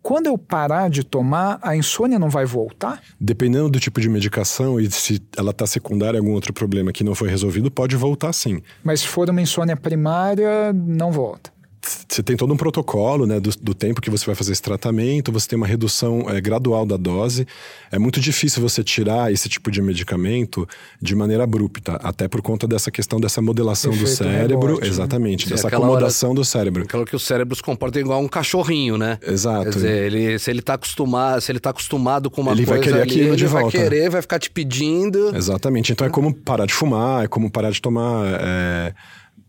[0.03, 3.03] Quando eu parar de tomar, a insônia não vai voltar?
[3.21, 7.03] Dependendo do tipo de medicação e se ela está secundária a algum outro problema que
[7.03, 8.63] não foi resolvido, pode voltar sim.
[8.83, 11.58] Mas se for uma insônia primária, não volta
[12.09, 15.33] você tem todo um protocolo né, do, do, tempo que você vai fazer esse tratamento,
[15.33, 17.47] você tem uma redução é, gradual da dose.
[17.91, 20.69] É muito difícil você tirar esse tipo de medicamento
[21.01, 24.61] de maneira abrupta, até por conta dessa questão dessa modelação do cérebro.
[24.61, 24.89] Rebote, né?
[24.89, 25.53] exatamente, né?
[25.57, 26.83] dessa acomodação hora, do cérebro.
[26.83, 29.19] Aquela que o cérebro se comporta igual um cachorrinho, né?
[29.27, 29.65] Exato.
[29.65, 32.73] Quer dizer, ele, se ele está acostumado, se ele tá acostumado com uma ele coisa
[32.73, 33.79] vai querer ali, aquilo ele de vai volta.
[33.79, 35.35] querer, vai ficar te pedindo.
[35.35, 35.93] Exatamente.
[35.93, 38.25] Então é como parar de fumar, é como parar de tomar.
[38.41, 38.95] É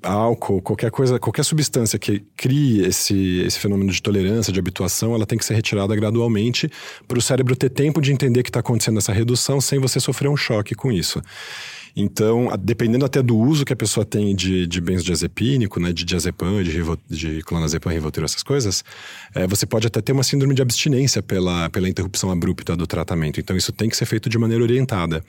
[0.02, 5.26] álcool, qualquer coisa, qualquer substância que crie esse, esse fenômeno de tolerância, de habituação, ela
[5.26, 6.70] tem que ser retirada gradualmente
[7.08, 10.30] para o cérebro ter tempo de entender que está acontecendo essa redução sem você sofrer
[10.30, 11.22] um choque com isso.
[11.96, 16.64] Então, dependendo até do uso que a pessoa tem de, de benzodiazepínico, né, de diazepam,
[16.64, 18.84] de, de clonazepam, rivotril, essas coisas,
[19.34, 23.40] é, você pode até ter uma síndrome de abstinência pela, pela interrupção abrupta do tratamento.
[23.40, 25.24] Então, isso tem que ser feito de maneira orientada.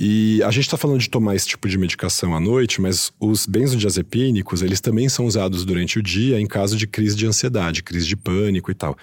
[0.00, 3.46] E a gente está falando de tomar esse tipo de medicação à noite, mas os
[3.46, 8.06] benzodiazepínicos, eles também são usados durante o dia em caso de crise de ansiedade, crise
[8.06, 8.96] de pânico e tal.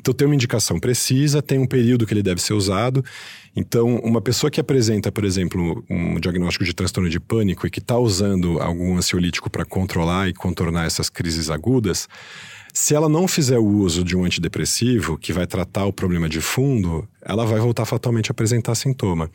[0.00, 3.04] Então tem uma indicação precisa, tem um período que ele deve ser usado.
[3.54, 7.78] Então, uma pessoa que apresenta, por exemplo, um diagnóstico de transtorno de pânico e que
[7.78, 12.08] está usando algum ansiolítico para controlar e contornar essas crises agudas,
[12.72, 16.40] se ela não fizer o uso de um antidepressivo que vai tratar o problema de
[16.40, 19.30] fundo, ela vai voltar fatalmente a apresentar sintoma.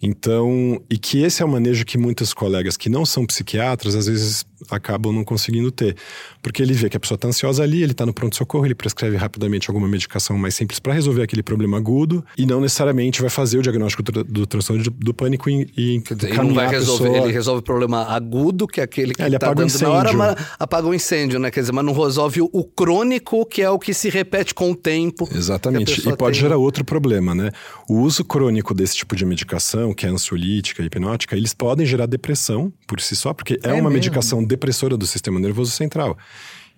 [0.00, 4.06] Então, e que esse é o manejo que muitos colegas que não são psiquiatras às
[4.06, 5.96] vezes acabam não conseguindo ter.
[6.42, 9.16] Porque ele vê que a pessoa está ansiosa ali, ele está no pronto-socorro, ele prescreve
[9.16, 13.58] rapidamente alguma medicação mais simples para resolver aquele problema agudo e não necessariamente vai fazer
[13.58, 17.24] o diagnóstico do, do transtorno do pânico e, e ele não vai resolver, pessoa...
[17.24, 19.88] ele resolve o problema agudo, que é aquele que é, está dando incêndio.
[19.88, 21.50] na hora, mas apaga o incêndio, né?
[21.50, 24.70] Quer dizer, mas não resolve o, o crônico, que é o que se repete com
[24.70, 25.28] o tempo.
[25.34, 26.42] Exatamente, e pode tem...
[26.42, 27.50] gerar outro problema, né?
[27.88, 32.72] O uso crônico desse tipo de medicação, que é ansiolítica, hipnótica, eles podem gerar depressão
[32.86, 33.90] por si só, porque é, é uma mesmo?
[33.90, 36.16] medicação depressora do sistema nervoso central.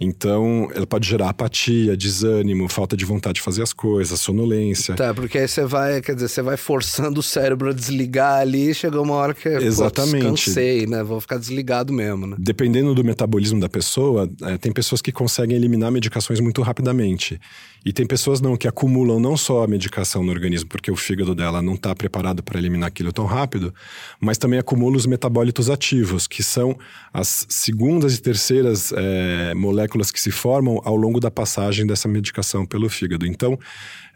[0.02, 4.94] Então, ela pode gerar apatia, desânimo, falta de vontade de fazer as coisas, sonolência.
[4.94, 8.72] Tá, porque aí você vai, quer dizer, você vai forçando o cérebro a desligar ali,
[8.72, 10.22] chegou uma hora que Exatamente.
[10.22, 11.02] Pô, cansei, né?
[11.02, 12.36] Vou ficar desligado mesmo, né?
[12.38, 17.38] Dependendo do metabolismo da pessoa, é, tem pessoas que conseguem eliminar medicações muito rapidamente.
[17.84, 21.34] E tem pessoas não que acumulam não só a medicação no organismo, porque o fígado
[21.34, 23.74] dela não está preparado para eliminar aquilo tão rápido,
[24.20, 26.78] mas também acumula os metabólitos ativos, que são
[27.12, 32.66] as segundas e terceiras é, moléculas que se formam ao longo da passagem dessa medicação
[32.66, 33.26] pelo fígado.
[33.26, 33.58] Então,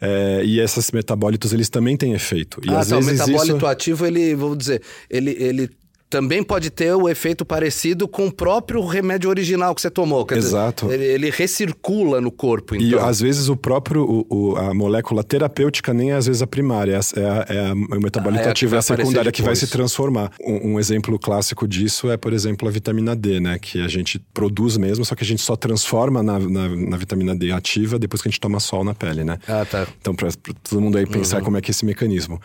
[0.00, 2.60] é, e esses metabólitos eles também têm efeito.
[2.62, 3.66] E ah, às tá, vezes o metabólito isso...
[3.66, 5.70] ativo, ele, vamos dizer, ele, ele
[6.08, 10.24] também pode ter o efeito parecido com o próprio remédio original que você tomou.
[10.24, 10.86] Quer Exato.
[10.86, 12.76] Dizer, ele, ele, recircula no corpo.
[12.76, 12.86] Então.
[12.86, 16.46] E às vezes o próprio, o, o, a molécula terapêutica nem é às vezes a
[16.46, 19.56] primária, é, a, é a, o metabolito ah, é ativo, é a secundária que vai
[19.56, 20.30] se transformar.
[20.40, 23.58] Um, um, exemplo clássico disso é, por exemplo, a vitamina D, né?
[23.58, 27.34] Que a gente produz mesmo, só que a gente só transforma na, na, na vitamina
[27.34, 29.38] D ativa depois que a gente toma sol na pele, né?
[29.48, 29.86] Ah, tá.
[30.00, 30.28] Então, para
[30.62, 31.44] todo mundo aí pensar uhum.
[31.44, 32.40] como é que é esse mecanismo.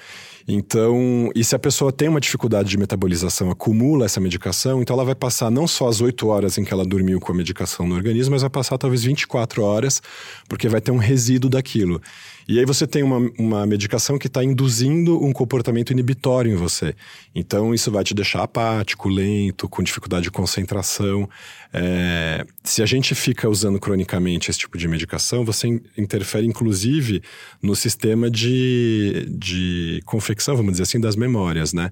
[0.51, 5.05] Então, e se a pessoa tem uma dificuldade de metabolização, acumula essa medicação, então ela
[5.05, 7.93] vai passar não só as 8 horas em que ela dormiu com a medicação no
[7.93, 10.01] organismo, mas vai passar talvez 24 horas,
[10.47, 12.01] porque vai ter um resíduo daquilo.
[12.49, 16.95] E aí você tem uma, uma medicação que está induzindo um comportamento inibitório em você.
[17.35, 21.29] Então isso vai te deixar apático, lento, com dificuldade de concentração.
[21.71, 27.21] É, se a gente fica usando cronicamente esse tipo de medicação, você interfere inclusive
[27.61, 31.91] no sistema de, de confecção, vamos dizer assim, das memórias, né?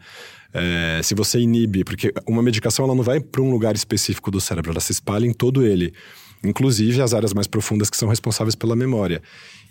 [0.52, 4.42] É, se você inibe, porque uma medicação ela não vai para um lugar específico do
[4.42, 5.94] cérebro, ela se espalha em todo ele
[6.48, 9.22] inclusive as áreas mais profundas que são responsáveis pela memória.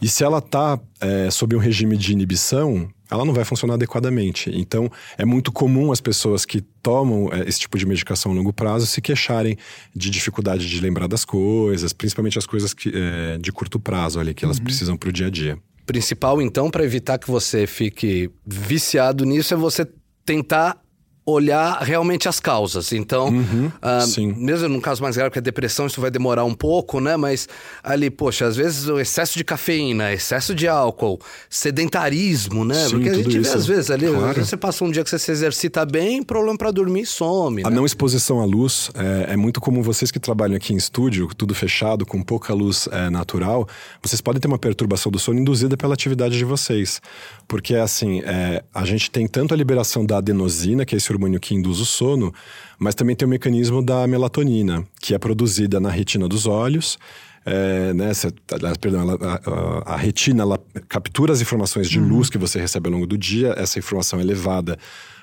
[0.01, 4.51] E se ela está é, sob um regime de inibição, ela não vai funcionar adequadamente.
[4.55, 8.53] Então, é muito comum as pessoas que tomam é, esse tipo de medicação a longo
[8.53, 9.57] prazo se queixarem
[9.95, 14.35] de dificuldade de lembrar das coisas, principalmente as coisas que, é, de curto prazo ali,
[14.35, 14.65] que elas uhum.
[14.65, 15.59] precisam para o dia a dia.
[15.87, 19.87] Principal, então, para evitar que você fique viciado nisso, é você
[20.25, 20.81] tentar
[21.27, 22.93] olhar realmente as causas.
[22.93, 26.45] Então, uhum, uh, mesmo no caso mais grave que é a depressão, isso vai demorar
[26.45, 27.17] um pouco, né?
[27.17, 27.49] Mas
[27.83, 31.19] ali, poxa, às vezes o excesso de cafeína, excesso de álcool,
[31.51, 32.85] sedentarismo, né?
[32.85, 33.51] Sim, Porque a gente isso.
[33.51, 34.27] vê às vezes ali, claro.
[34.27, 37.63] às vezes você passa um dia que você se exercita bem, problema para dormir some.
[37.65, 37.75] A né?
[37.77, 41.57] não exposição à luz é, é, muito comum vocês que trabalham aqui em estúdio, tudo
[41.57, 43.69] fechado, com pouca luz é, natural,
[44.01, 47.01] vocês podem ter uma perturbação do sono induzida pela atividade de vocês.
[47.49, 51.41] Porque assim, é, a gente tem tanto a liberação da adenosina, que é esse hormônio
[51.41, 52.33] que induz o sono,
[52.79, 56.99] mas também tem o mecanismo da melatonina, que é produzida na retina dos olhos.
[57.45, 58.33] É, né, cê,
[58.81, 62.09] perdão, ela, a, a, retina ela captura as informações de uhum.
[62.09, 64.77] luz que você recebe ao longo do dia, essa informação é levada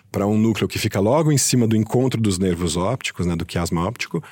[0.10, 3.46] para um núcleo que fica logo em cima do encontro dos nervos ópticos, né, do
[3.46, 4.24] quiasma óptico,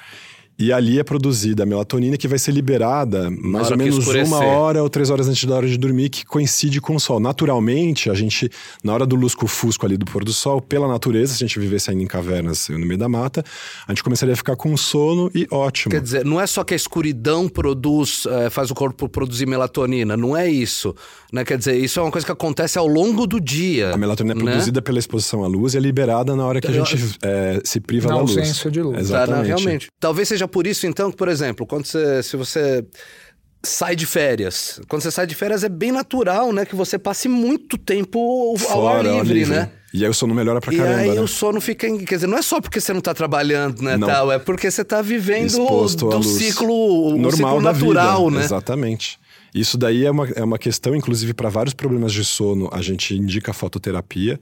[0.61, 4.83] e ali é produzida a melatonina que vai ser liberada mais ou menos uma hora
[4.83, 7.19] ou três horas antes da hora de dormir, que coincide com o sol.
[7.19, 8.47] Naturalmente, a gente,
[8.83, 11.89] na hora do lusco-fusco ali do pôr do sol, pela natureza, se a gente vivesse
[11.89, 13.43] ainda em cavernas no meio da mata,
[13.87, 15.91] a gente começaria a ficar com sono e ótimo.
[15.91, 20.15] Quer dizer, não é só que a escuridão produz, é, faz o corpo produzir melatonina,
[20.15, 20.93] não é isso.
[21.33, 21.43] Né?
[21.43, 23.95] Quer dizer, isso é uma coisa que acontece ao longo do dia.
[23.95, 24.51] A melatonina é né?
[24.51, 27.79] produzida pela exposição à luz e é liberada na hora que a gente é, se
[27.79, 28.37] priva na da luz.
[28.37, 28.99] ausência de luz.
[28.99, 29.31] Exatamente.
[29.31, 29.87] Tá, não, realmente.
[29.99, 32.85] Talvez seja por isso, então, que, por exemplo, quando você, se você
[33.63, 34.81] sai de férias.
[34.87, 36.65] Quando você sai de férias é bem natural, né?
[36.65, 39.71] Que você passe muito tempo Fora, ao ar livre, livre, né?
[39.93, 41.21] E aí o sono melhora pra caramba, E aí né?
[41.21, 41.85] o sono fica...
[41.85, 44.07] Em, quer dizer, não é só porque você não tá trabalhando, né, não.
[44.07, 44.31] tal.
[44.31, 48.39] É porque você tá vivendo Exposto do ciclo, normal ciclo natural, vida.
[48.39, 48.45] né?
[48.45, 49.19] Exatamente.
[49.53, 53.15] Isso daí é uma, é uma questão, inclusive, para vários problemas de sono, a gente
[53.15, 54.39] indica a fototerapia.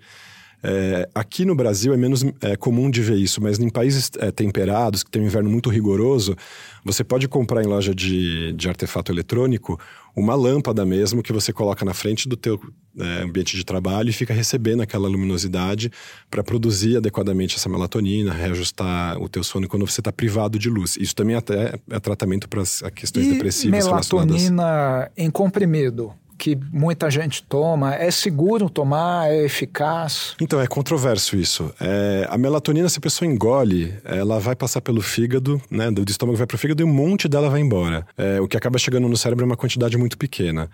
[0.61, 4.29] É, aqui no Brasil é menos é, comum de ver isso, mas em países é,
[4.29, 6.35] temperados, que tem um inverno muito rigoroso,
[6.83, 9.79] você pode comprar em loja de, de artefato eletrônico
[10.15, 12.59] uma lâmpada mesmo que você coloca na frente do teu
[12.99, 15.89] é, ambiente de trabalho e fica recebendo aquela luminosidade
[16.29, 20.97] para produzir adequadamente essa melatonina, reajustar o teu sono quando você está privado de luz.
[20.97, 25.11] Isso também até é tratamento para as questões e depressivas melatonina relacionadas...
[25.15, 27.93] em comprimido que muita gente toma?
[27.93, 29.29] É seguro tomar?
[29.29, 30.35] É eficaz?
[30.39, 31.71] Então, é controverso isso.
[31.79, 35.91] É, a melatonina, se a pessoa engole, ela vai passar pelo fígado, né?
[35.91, 38.07] Do estômago vai para o fígado e um monte dela vai embora.
[38.17, 40.69] É, o que acaba chegando no cérebro é uma quantidade muito pequena.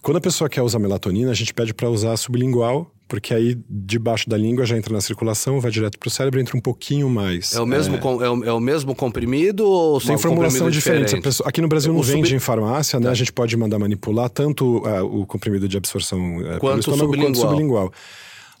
[0.00, 4.26] Quando a pessoa quer usar melatonina, a gente pede para usar sublingual, porque aí debaixo
[4.26, 7.54] da língua já entra na circulação, vai direto para o cérebro, entra um pouquinho mais.
[7.54, 7.98] É o mesmo, é...
[7.98, 11.20] Com, é, o, é o, mesmo comprimido ou Tem formulação diferente?
[11.20, 12.36] Pessoa, aqui no Brasil não vende sub...
[12.36, 13.04] em farmácia, né?
[13.04, 13.12] Tá.
[13.12, 17.32] A gente pode mandar manipular tanto uh, o comprimido de absorção uh, quanto estômago sublingual.
[17.34, 17.92] quanto sublingual.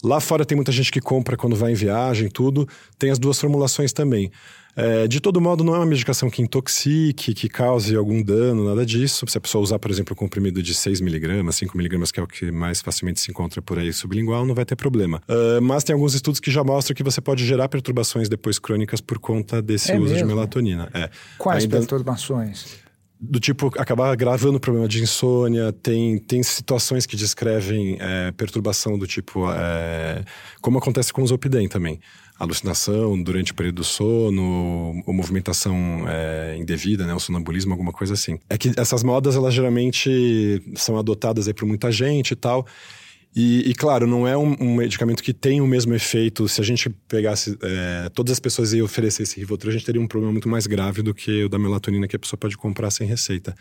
[0.02, 2.68] Lá fora tem muita gente que compra quando vai em viagem, tudo.
[2.98, 4.30] Tem as duas formulações também.
[4.74, 8.86] É, de todo modo, não é uma medicação que intoxique, que cause algum dano, nada
[8.86, 9.26] disso.
[9.28, 12.50] Se a pessoa usar, por exemplo, um comprimido de 6mg, 5mg, que é o que
[12.50, 15.22] mais facilmente se encontra por aí sublingual, não vai ter problema.
[15.28, 19.00] Uh, mas tem alguns estudos que já mostram que você pode gerar perturbações depois crônicas
[19.00, 20.28] por conta desse é uso mesmo?
[20.28, 20.88] de melatonina.
[20.94, 21.10] É.
[21.36, 21.76] Quais Ainda...
[21.76, 22.81] perturbações?
[23.24, 28.98] Do tipo acabar agravando o problema de insônia, tem, tem situações que descrevem é, perturbação
[28.98, 30.24] do tipo, é,
[30.60, 32.00] como acontece com o Zolpidem também
[32.38, 38.14] alucinação durante o período do sono, ou movimentação é, indevida, né, o sonambulismo, alguma coisa
[38.14, 38.36] assim.
[38.50, 42.66] É que essas modas, elas geralmente são adotadas aí por muita gente e tal.
[43.34, 46.46] E, e claro, não é um, um, medicamento que tem o mesmo efeito.
[46.48, 50.06] Se a gente pegasse é, todas as pessoas e oferecesse Rivotril, a gente teria um
[50.06, 53.06] problema muito mais grave do que o da melatonina que a pessoa pode comprar sem
[53.06, 53.54] receita.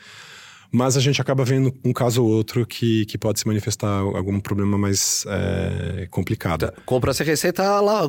[0.74, 4.40] Mas a gente acaba vendo um caso ou outro que, que pode se manifestar algum
[4.40, 6.72] problema mais é, complicado.
[6.72, 6.74] Tá.
[6.86, 8.08] Compra sem receita lá,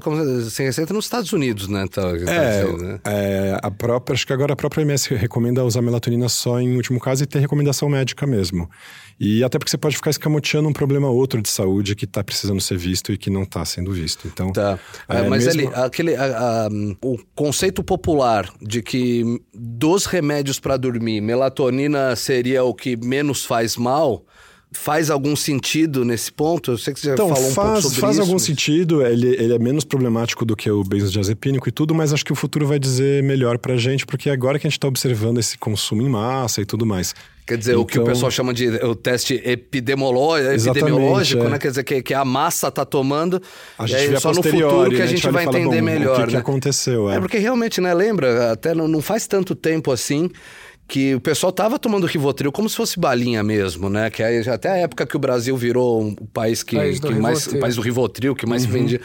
[0.48, 1.86] sem receita nos Estados Unidos, né?
[1.90, 3.00] Tá, tá é, dizendo, né?
[3.04, 7.00] é, a própria, acho que agora a própria MS recomenda usar melatonina só em último
[7.00, 8.70] caso e ter recomendação médica mesmo.
[9.18, 12.60] E até porque você pode ficar escamoteando um problema outro de saúde que está precisando
[12.60, 14.26] ser visto e que não está sendo visto.
[14.26, 14.78] Então, tá.
[15.08, 15.68] É, mas mesmo...
[15.68, 16.68] ali, aquele, a, a,
[17.02, 23.76] o conceito popular de que dos remédios para dormir, melatonina seria o que menos faz
[23.76, 24.24] mal
[24.72, 26.72] faz algum sentido nesse ponto?
[26.72, 28.00] Eu sei que você já então, falou um faz, pouco sobre faz isso.
[28.00, 28.42] Faz algum mas...
[28.42, 32.32] sentido, ele, ele é menos problemático do que o benzodiazepínico e tudo, mas acho que
[32.32, 35.38] o futuro vai dizer melhor pra gente, porque é agora que a gente tá observando
[35.38, 37.14] esse consumo em massa e tudo mais.
[37.44, 41.48] Quer dizer, então, o que o então pessoal chama de o teste epidemiológico, é.
[41.48, 41.58] né?
[41.58, 43.42] Quer dizer, que, que a massa está tomando.
[43.76, 45.02] A gente vê só no futuro que né?
[45.02, 46.12] a gente, a vai fala, entender bom, melhor.
[46.12, 46.28] O que, né?
[46.28, 47.16] que aconteceu, é.
[47.16, 47.20] é.
[47.20, 47.92] porque realmente, né?
[47.92, 50.30] Lembra, até não, não faz tanto tempo assim
[50.92, 54.10] que o pessoal tava tomando Rivotril como se fosse balinha mesmo, né?
[54.10, 57.46] Que aí, até a época que o Brasil virou um país que, País que mais
[57.46, 59.00] o país do Rivotril que mais vendia.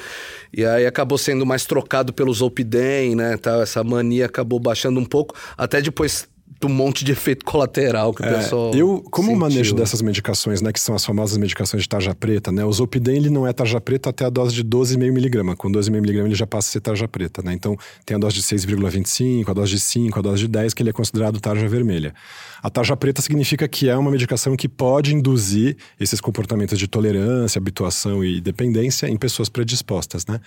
[0.51, 3.37] E aí acabou sendo mais trocado pelo Zolpidem, né?
[3.37, 6.27] Tal, essa mania acabou baixando um pouco, até depois
[6.59, 9.39] do monte de efeito colateral que o É, pessoal eu, como sentiu.
[9.39, 13.15] manejo dessas medicações, né, que são as famosas medicações de tarja preta, né, o Zolpidem
[13.15, 15.55] ele não é tarja preta até a dose de 12,5 miligrama.
[15.55, 17.53] Com 12,5 miligrama ele já passa a ser tarja preta, né?
[17.53, 20.81] Então tem a dose de 6,25, a dose de 5, a dose de 10, que
[20.81, 22.13] ele é considerado tarja vermelha.
[22.61, 27.59] A tarja preta significa que é uma medicação que pode induzir esses comportamentos de tolerância,
[27.59, 30.39] habituação e dependência em pessoas predispostas, né?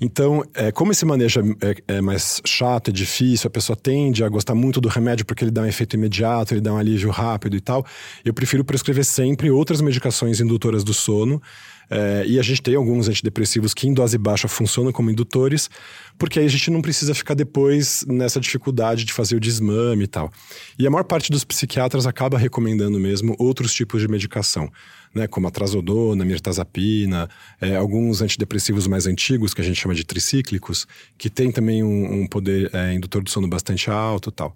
[0.00, 4.28] Então, é, como esse manejo é, é mais chato, é difícil, a pessoa tende a
[4.28, 7.56] gostar muito do remédio porque ele dá um efeito imediato, ele dá um alívio rápido
[7.56, 7.84] e tal,
[8.24, 11.40] eu prefiro prescrever sempre outras medicações indutoras do sono.
[11.88, 15.70] é, e a gente tem alguns antidepressivos que em dose baixa funcionam como indutores,
[16.18, 20.06] porque aí a gente não precisa ficar depois nessa dificuldade de fazer o desmame e
[20.06, 20.32] tal.
[20.78, 24.70] E a maior parte dos psiquiatras acaba recomendando mesmo outros tipos de medicação,
[25.14, 27.28] né, como a trazodona, mirtazapina,
[27.60, 32.22] é, alguns antidepressivos mais antigos, que a gente chama de tricíclicos, que tem também um,
[32.22, 34.54] um poder é, indutor do sono bastante alto e tal.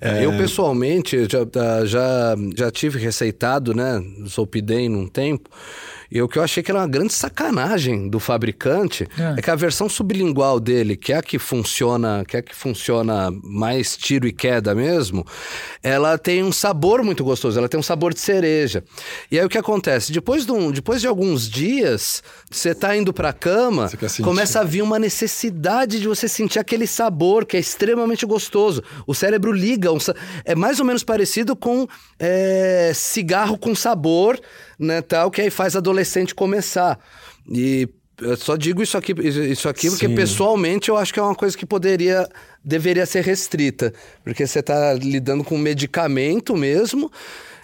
[0.00, 5.50] É, Eu, pessoalmente, já, tá, já, já tive receitado, né, Zolpidem num tempo,
[6.10, 9.34] e o que eu achei que era uma grande sacanagem do fabricante É.
[9.38, 13.30] é, que a versão sublingual dele, que é a que funciona, que é que funciona
[13.42, 15.24] mais tiro e queda mesmo,
[15.82, 18.84] ela tem um sabor muito gostoso, ela tem um sabor de cereja.
[19.30, 20.12] E aí o que acontece?
[20.12, 23.90] Depois de, um, depois de alguns dias, você tá indo pra cama,
[24.22, 28.82] começa a vir uma necessidade de você sentir aquele sabor que é extremamente gostoso.
[29.06, 29.98] O cérebro liga, um
[30.44, 31.86] é mais ou menos parecido com
[32.18, 34.40] é, cigarro com sabor,
[34.78, 36.98] né, tal, que aí faz adolescente começar.
[37.50, 37.88] E
[38.20, 40.14] eu só digo isso aqui, isso aqui porque Sim.
[40.14, 42.28] pessoalmente eu acho que é uma coisa que poderia,
[42.64, 43.92] deveria ser restrita,
[44.24, 47.10] porque você está lidando com medicamento mesmo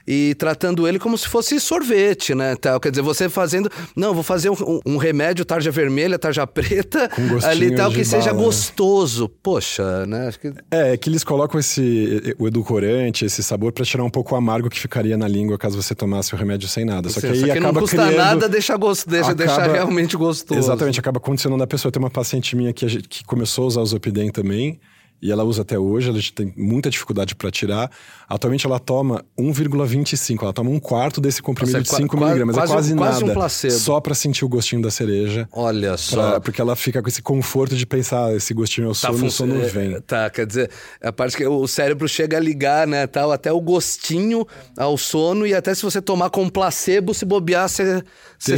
[0.07, 2.55] e tratando ele como se fosse sorvete, né?
[2.57, 2.79] Tal.
[2.79, 3.71] Quer dizer, você fazendo.
[3.97, 7.11] Não, vou fazer um, um remédio tarja vermelha, tarja preta,
[7.45, 8.45] ali tal, que seja bala, né?
[8.45, 9.29] gostoso.
[9.29, 10.31] Poxa, né?
[10.40, 10.53] Que.
[10.71, 14.38] É, é que eles colocam esse o edulcorante, esse sabor para tirar um pouco o
[14.38, 17.09] amargo que ficaria na língua caso você tomasse o remédio sem nada.
[17.09, 18.17] Só que aí Só que acaba não custa criando...
[18.17, 20.59] nada deixar, gosto, deixa, acaba- realmente gostoso.
[20.61, 21.90] Exatamente, acaba condicionando a pessoa.
[21.90, 24.79] Tem uma paciente minha que, gente- que começou a usar o Zopidem também,
[25.23, 27.90] e ela usa até hoje, a gente tem muita dificuldade para tirar.
[28.28, 32.16] Atualmente ela toma 1,25, ela toma um quarto desse comprimido Nossa, é de qua- 5
[32.16, 32.56] qua- miligramas.
[32.56, 33.38] quase- é quase, quase um nada.
[33.38, 33.72] placebo.
[33.74, 35.48] Só para sentir o gostinho da cereja.
[35.52, 36.30] Olha só.
[36.30, 39.14] pra- porque ela fica com esse conforto de pensar, "Ah, esse gostinho é o sono,
[39.14, 40.00] o funcio- sono é, vem.
[40.00, 40.70] Tá, quer dizer,
[41.02, 45.46] a parte que o cérebro chega a ligar, né, tal, até o gostinho ao sono
[45.46, 48.02] e até se você tomar com placebo, se bobear, você,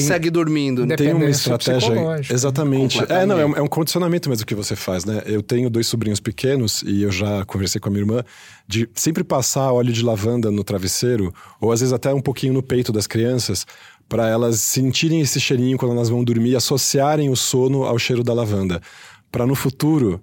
[0.00, 0.84] segue dormindo.
[0.86, 0.96] né?
[0.96, 1.90] Tem uma estratégia.
[1.90, 2.34] psicológica.
[2.34, 3.00] Exatamente.
[3.08, 5.22] É, não, é um, é um condicionamento mesmo que você faz, né?
[5.26, 8.24] Eu tenho dois sobrinhos pequenos e eu já conversei com a minha irmã
[8.66, 12.62] de sempre passar óleo de lavanda no travesseiro, ou às vezes até um pouquinho no
[12.62, 13.66] peito das crianças,
[14.08, 18.32] para elas sentirem esse cheirinho quando elas vão dormir associarem o sono ao cheiro da
[18.32, 18.80] lavanda.
[19.30, 20.20] Para no futuro.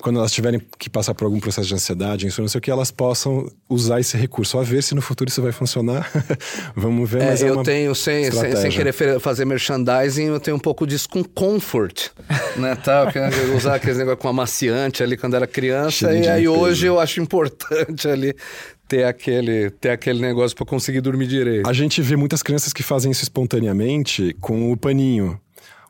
[0.00, 2.70] Quando elas tiverem que passar por algum processo de ansiedade, insônia, não sei o que,
[2.70, 4.58] elas possam usar esse recurso.
[4.58, 6.10] A ver se no futuro isso vai funcionar.
[6.74, 10.60] Vamos ver, É, mas é eu tenho, sem, sem, querer fazer merchandising, eu tenho um
[10.60, 12.08] pouco disso com comfort,
[12.56, 13.18] né, tal, que
[13.56, 16.60] usar aqueles negócio com amaciante ali quando era criança, Cheirinho e aí limpeza.
[16.60, 18.34] hoje eu acho importante ali
[18.90, 21.68] ter aquele, ter aquele negócio para conseguir dormir direito.
[21.68, 25.40] A gente vê muitas crianças que fazem isso espontaneamente com o paninho.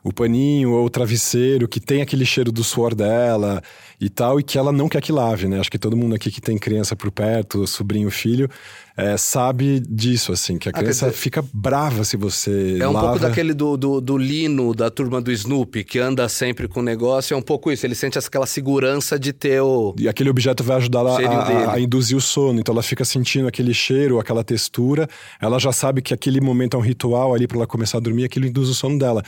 [0.03, 3.61] O paninho ou o travesseiro que tem aquele cheiro do suor dela
[4.01, 5.59] e tal, e que ela não quer que lave, né?
[5.59, 8.49] Acho que todo mundo aqui que tem criança por perto, sobrinho, filho,
[8.97, 12.93] é, sabe disso, assim, que a Ah, criança dizer- fica brava se você É um
[12.93, 13.07] lava.
[13.09, 16.83] pouco daquele do, do, do Lino, da turma do Snoopy, que anda sempre com o
[16.83, 17.85] negócio, é um pouco isso.
[17.85, 19.93] Ele sente aquela segurança de ter o.
[19.99, 22.59] E aquele objeto vai ajudar ela a, a, a induzir o sono.
[22.59, 25.07] Então ela fica sentindo aquele cheiro, aquela textura.
[25.39, 28.23] Ela já sabe que aquele momento é um ritual ali para ela começar a dormir,
[28.25, 29.21] aquilo induz o sono dela.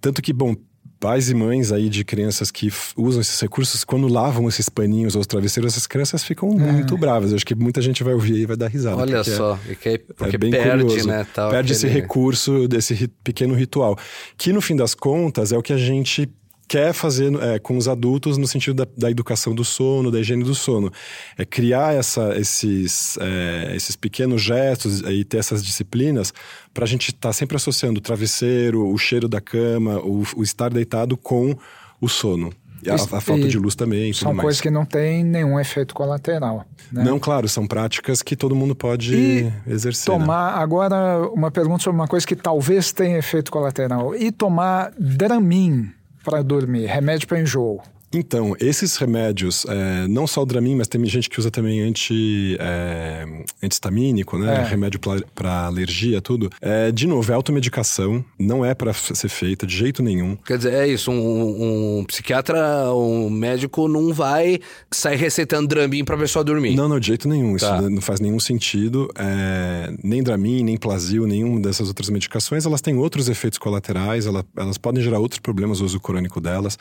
[0.00, 0.54] Tanto que, bom,
[1.00, 5.22] pais e mães aí de crianças que usam esses recursos, quando lavam esses paninhos ou
[5.22, 7.30] os travesseiros, essas crianças ficam muito bravas.
[7.30, 8.96] Eu acho que muita gente vai ouvir e vai dar risada.
[8.98, 11.08] Olha porque é- só, e que aí- porque é bem perde, curioso.
[11.08, 11.26] né?
[11.34, 13.96] Tal, Perde esse aquele- recurso desse ri- pequeno ritual.
[14.36, 16.30] Que no fim das contas é o que a gente
[16.70, 20.44] quer fazer é, com os adultos no sentido da, da educação do sono, da higiene
[20.44, 20.92] do sono.
[21.36, 26.32] É criar essa, esses, é, esses pequenos gestos e ter essas disciplinas
[26.72, 30.70] para a gente estar sempre associando o travesseiro, o cheiro da cama, o, o estar
[30.72, 31.56] deitado com
[32.00, 32.52] o sono.
[32.88, 34.12] A, a falta e de luz também.
[34.12, 34.44] São tudo mais.
[34.44, 36.64] coisas que não têm nenhum efeito colateral.
[36.92, 37.02] Né?
[37.02, 40.12] Não, claro, são práticas que todo mundo pode E exercer.
[40.14, 40.20] né?
[40.20, 44.14] Tomar, agora, uma pergunta sobre uma coisa que talvez tenha efeito colateral.
[44.14, 47.82] E tomar Dramin para dormir, remédio para enjoo.
[48.12, 52.56] Então, esses remédios, é, não só o Dramin, mas tem gente que usa também anti,
[52.58, 53.24] é,
[53.62, 54.62] antihistamínico, né?
[54.62, 54.64] É.
[54.64, 54.98] Remédio
[55.34, 56.50] para alergia, tudo.
[56.60, 60.36] É, de novo, é automedicação, não é para ser feita de jeito nenhum.
[60.36, 64.58] Quer dizer, é isso, um, um psiquiatra, um médico não vai
[64.90, 66.74] sair receitando Dramin pra pessoa dormir.
[66.74, 67.56] Não, não, de jeito nenhum.
[67.56, 67.76] Tá.
[67.76, 69.08] Isso não faz nenhum sentido.
[69.16, 74.44] É, nem Dramin, nem Plasil, nenhuma dessas outras medicações, elas têm outros efeitos colaterais, elas,
[74.56, 76.76] elas podem gerar outros problemas, o uso crônico delas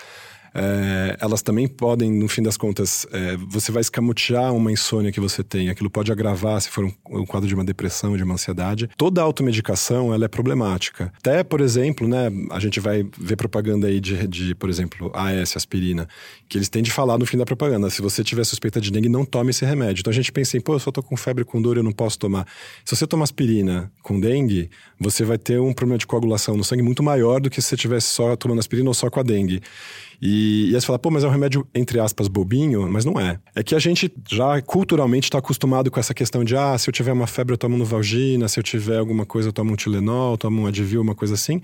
[0.53, 5.19] é, elas também podem, no fim das contas, é, você vai escamotear uma insônia que
[5.19, 8.33] você tem, aquilo pode agravar se for um, um, quadro de uma depressão, de uma
[8.33, 8.89] ansiedade.
[8.97, 11.11] Toda automedicação, ela é problemática.
[11.17, 15.55] Até, por exemplo, né, a gente vai ver propaganda aí de, de, por exemplo, AS,
[15.55, 16.07] aspirina,
[16.47, 19.09] que eles têm de falar no fim da propaganda, se você tiver suspeita de dengue,
[19.09, 20.01] não tome esse remédio.
[20.01, 21.91] Então a gente pensa em, pô, eu só tô com febre, com dor, eu não
[21.91, 22.45] posso tomar.
[22.83, 24.69] Se você tomar aspirina com dengue,
[24.99, 27.75] você vai ter um problema de coagulação no sangue muito maior do que se você
[27.75, 29.61] estivesse só tomando aspirina ou só com a dengue.
[30.21, 33.19] E, e aí você fala, pô, mas é um remédio, entre aspas, bobinho, mas não
[33.19, 33.39] é.
[33.55, 36.93] É que a gente já culturalmente está acostumado com essa questão de, ah, se eu
[36.93, 40.37] tiver uma febre eu tomo Novalgina, se eu tiver alguma coisa eu tomo um Tilenol,
[40.37, 41.61] tomo um Advil, uma coisa assim.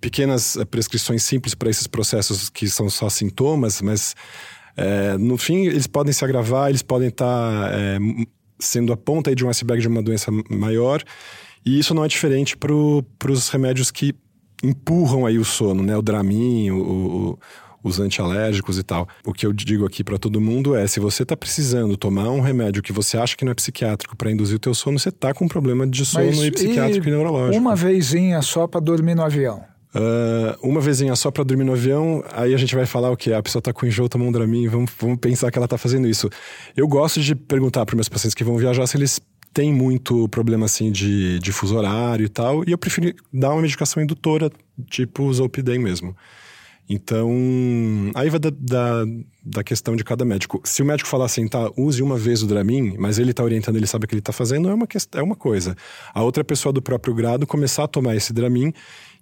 [0.00, 4.14] Pequenas eh, prescrições simples para esses processos que são só sintomas, mas
[4.76, 7.98] é, no fim eles podem se agravar, eles podem estar tá, é,
[8.58, 11.02] sendo a ponta de um iceberg de uma doença maior.
[11.64, 14.14] E isso não é diferente para os remédios que
[14.62, 15.96] empurram aí o sono, né?
[15.96, 17.38] O Dramin, o, o
[17.88, 19.08] os antialérgicos e tal.
[19.24, 22.40] O que eu digo aqui para todo mundo é: se você está precisando tomar um
[22.40, 25.32] remédio que você acha que não é psiquiátrico para induzir o teu sono, você está
[25.32, 27.56] com um problema de sono Mas, e psiquiátrico e, e neurológico.
[27.56, 29.64] Uma vezinha só para dormir no avião.
[29.94, 33.32] Uh, uma vezinha só para dormir no avião, aí a gente vai falar o que?
[33.32, 36.06] A pessoa tá com enjoo, tomou um Dramin, vamos, vamos pensar que ela tá fazendo
[36.06, 36.28] isso.
[36.76, 39.18] Eu gosto de perguntar para meus pacientes que vão viajar se eles
[39.54, 43.62] têm muito problema assim de, de fuso horário e tal, e eu prefiro dar uma
[43.62, 44.50] medicação indutora,
[44.90, 46.14] tipo Zolpidem mesmo.
[46.88, 47.32] Então,
[48.14, 49.04] aí vai da, da,
[49.44, 50.60] da, questão de cada médico.
[50.64, 53.76] Se o médico falar assim, tá, use uma vez o Dramin, mas ele tá orientando,
[53.76, 55.76] ele sabe o que ele tá fazendo, é uma, é uma coisa.
[56.14, 58.72] A outra pessoa do próprio grado começar a tomar esse Dramin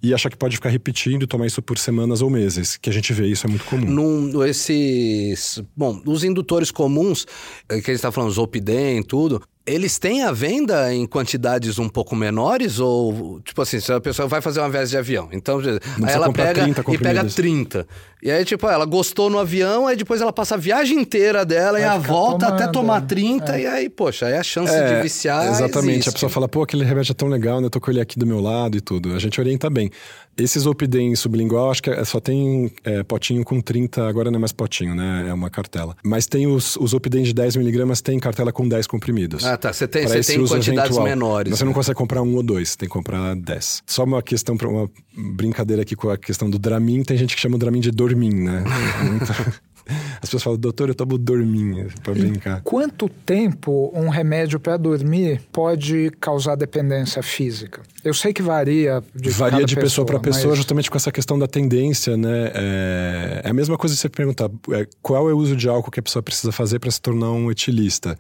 [0.03, 3.11] e achar que pode ficar repetindo, tomar isso por semanas ou meses, que a gente
[3.15, 3.87] vê isso é muito comum.
[3.87, 7.27] Num, esses, bom, os indutores comuns,
[7.67, 11.89] eh, que a gente está falando, Zolpidem, tudo, eles têm a venda em quantidades um
[11.89, 12.79] pouco menores?
[12.79, 16.33] Ou, tipo assim, se a pessoa vai fazer uma viagem de avião, então aí ela
[16.33, 17.87] pega e pega 30.
[18.23, 21.73] E aí, tipo, ela gostou no avião, aí depois ela passa a viagem inteira dela
[21.73, 23.63] vai e a volta tomando, até tomar 30, é.
[23.63, 25.47] e aí, poxa, aí a chance é, de viciar.
[25.47, 25.93] Exatamente.
[25.93, 26.09] Existe.
[26.09, 27.67] A pessoa fala, pô, aquele remédio é tão legal, né?
[27.67, 29.15] Eu tô com ele aqui do meu lado e tudo.
[29.15, 29.91] A gente orienta bem.
[30.37, 34.41] Esses Opidem sublingual, acho que é, só tem é, potinho com 30, agora não é
[34.41, 35.27] mais potinho, né?
[35.29, 35.97] É uma cartela.
[36.03, 39.45] Mas tem os, os Opidem de 10mg, tem cartela com 10 comprimidos.
[39.45, 39.73] Ah, tá.
[39.73, 41.05] Você tem, você tem quantidades eventual.
[41.05, 41.51] menores.
[41.51, 41.77] Mas você não né?
[41.77, 43.83] consegue comprar um ou dois, tem que comprar 10.
[43.87, 47.57] Só uma questão, uma brincadeira aqui com a questão do Dramin, tem gente que chama
[47.57, 48.65] o Dramin de Dormin, né?
[49.87, 52.63] As pessoas falam, doutor, eu tomo dorminha para brincar.
[52.63, 57.83] Quanto tempo um remédio para dormir pode causar dependência física?
[58.03, 60.59] Eu sei que varia de Varia de pessoa para pessoa, mas...
[60.59, 62.51] justamente com essa questão da tendência, né?
[62.55, 66.01] É, é a mesma coisa você perguntar é, qual é o uso de álcool que
[66.01, 68.19] a pessoa precisa fazer para se tornar um etilista.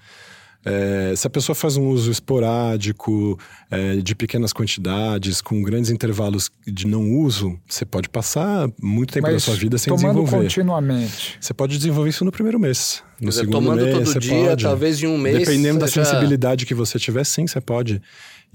[0.64, 3.38] É, se a pessoa faz um uso esporádico,
[3.70, 9.26] é, de pequenas quantidades, com grandes intervalos de não uso, você pode passar muito tempo
[9.26, 10.44] Mas da sua vida sem tomando desenvolver.
[10.44, 11.36] continuamente.
[11.40, 13.02] Você pode desenvolver isso no primeiro mês.
[13.24, 14.64] No dizer, segundo tomando mês, todo dia, pode.
[14.64, 15.38] talvez em um mês.
[15.38, 18.00] Dependendo da sensibilidade que você tiver, sim, você pode.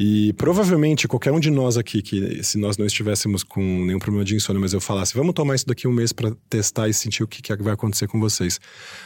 [0.02, 4.24] E provavelmente qualquer um de nós aqui, que se nós não estivéssemos com nenhum problema
[4.24, 7.22] de insônia, mas eu falasse, vamos tomar isso daqui um mês para testar e sentir
[7.22, 8.62] o que, que vai acontecer com vocês.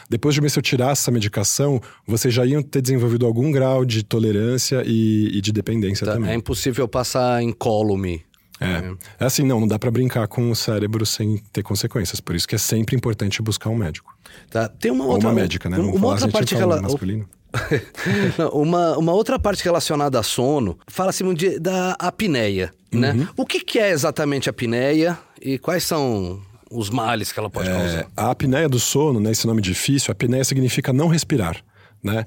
[0.08, 3.50] Depois de um mês, se eu tirasse essa medicação, vocês já iam ter desenvolvido algum
[3.50, 6.30] grau de tolerância e, e de dependência tá, também.
[6.30, 8.22] É impossível passar incólume.
[8.60, 8.94] É.
[9.20, 9.24] é.
[9.24, 12.20] assim, não, não dá para brincar com o cérebro sem ter consequências.
[12.20, 14.16] Por isso que é sempre importante buscar um médico.
[14.50, 14.68] Tá.
[14.68, 15.28] Tem uma outra.
[15.28, 15.78] Ou uma médica, né?
[15.78, 16.54] Uma, uma outra parte.
[16.54, 17.28] Masculino.
[18.52, 21.22] uma, uma outra parte relacionada a sono, fala-se
[21.60, 23.12] da apneia, né?
[23.12, 23.16] uhum.
[23.18, 23.28] né?
[23.36, 26.40] O que, que é exatamente a apneia e quais são
[26.70, 28.06] os males que ela pode é, causar?
[28.16, 31.62] A apneia do sono, né, esse nome difícil, apneia significa não respirar,
[32.02, 32.26] né?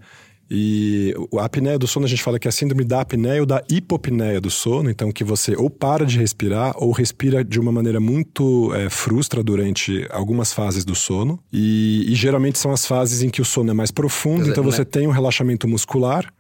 [0.50, 3.46] E a apneia do sono a gente fala que é a síndrome da apneia ou
[3.46, 7.72] da hipopneia do sono, então que você ou para de respirar ou respira de uma
[7.72, 11.40] maneira muito é, frustra durante algumas fases do sono.
[11.52, 14.64] E, e, geralmente são as fases em que o sono é mais profundo, dizer, então
[14.64, 14.86] você né?
[14.86, 16.32] tem um relaxamento muscular.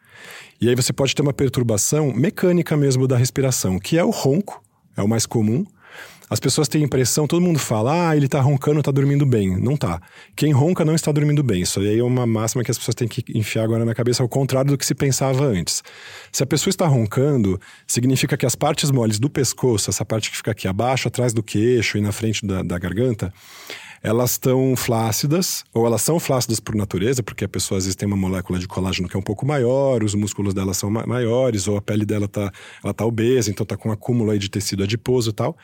[0.59, 4.63] E aí você pode ter uma perturbação mecânica mesmo da respiração, que é o ronco,
[4.95, 5.65] é o mais comum.
[6.29, 9.57] As pessoas têm a impressão, todo mundo fala, ah, ele tá roncando, tá dormindo bem.
[9.57, 10.01] Não tá.
[10.35, 11.61] Quem ronca não está dormindo bem.
[11.61, 14.27] Isso aí é uma máxima que as pessoas têm que enfiar agora na cabeça, ao
[14.27, 15.81] contrário do que se pensava antes.
[16.31, 20.37] Se a pessoa está roncando, significa que as partes moles do pescoço, essa parte que
[20.37, 23.33] fica aqui abaixo, atrás do queixo e na frente da, da garganta,
[24.03, 28.07] elas estão flácidas, ou elas são flácidas por natureza, porque a pessoa às vezes tem
[28.07, 31.67] uma molécula de colágeno que é um pouco maior, os músculos dela são ma maiores,
[31.67, 32.51] ou a pele dela tá,
[32.83, 35.57] ela tá obesa, então tá com um acúmulo aí de tecido adiposo e tal.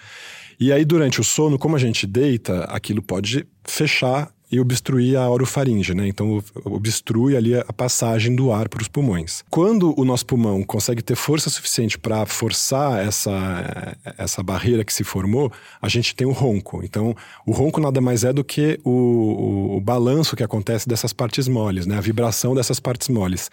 [0.64, 5.30] E aí, durante o sono, como a gente deita, aquilo pode fechar e obstruir a
[5.30, 6.08] orofaringe, né?
[6.08, 9.44] Então obstrui ali a passagem do ar para os pulmões.
[9.50, 15.04] Quando o nosso pulmão consegue ter força suficiente para forçar essa, essa barreira que se
[15.04, 15.52] formou,
[15.82, 16.82] a gente tem o ronco.
[16.82, 17.14] Então
[17.46, 21.46] o ronco nada mais é do que o, o, o balanço que acontece dessas partes
[21.46, 21.98] moles, né?
[21.98, 23.52] A vibração dessas partes moles.